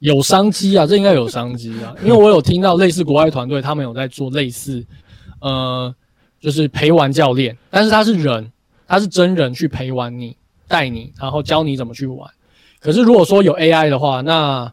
[0.00, 4.84] 有商机啊，这应该有商机啊， 因为我有听到类似国外团队，他们有在做类似，
[5.40, 5.94] 呃，
[6.40, 8.50] 就是陪玩教练，但是他是人，
[8.86, 10.36] 他是真人去陪玩你，
[10.66, 12.28] 带你，然后教你怎么去玩。
[12.80, 14.72] 可是如果说有 AI 的话，那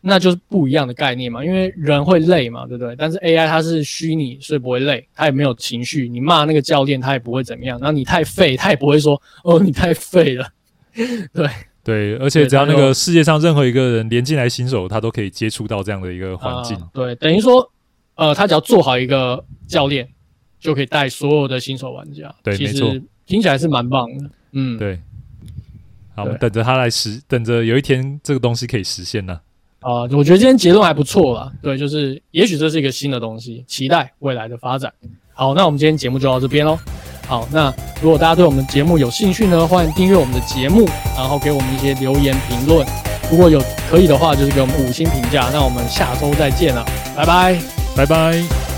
[0.00, 2.94] 那就是不一样的概念嘛，因为人会累嘛，对不对？
[2.96, 6.08] 但是 AI 它是虚拟，所以不会累，它也没有情绪。
[6.08, 7.78] 你骂那个教练，他也不会怎么样。
[7.78, 10.48] 然后你太废，他也不会说哦，你太废了。
[11.32, 11.48] 对
[11.88, 16.76] 对，而且只要那个世界上任何一个人连进来新手，他都可以接触到这样的一个环境。
[16.76, 17.66] 呃、对，等于说，
[18.16, 20.06] 呃，他只要做好一个教练，
[20.60, 22.30] 就可以带所有的新手玩家。
[22.42, 24.30] 对，其实没错，听起来是蛮棒的。
[24.52, 25.00] 嗯，对。
[26.14, 29.40] 好，我们等着他来实，等着有一天这个东西可以实现呢。
[29.80, 31.50] 啊、呃，我觉得今天结论还不错啦。
[31.62, 34.92] 对，就是也许这是一个新的东西，期待未来的发展。
[35.32, 36.78] 好，那我们今天节目就到这边喽。
[37.28, 42.84] 好，那如果大家对我们节目有兴趣呢，欢迎订阅我们的节目，然后给我们一些留言评论。
[43.30, 45.50] 如果有可以的话，就是给我们五星评价。
[45.52, 46.82] 那我们下周再见了，
[47.14, 47.58] 拜拜，
[47.94, 48.77] 拜拜。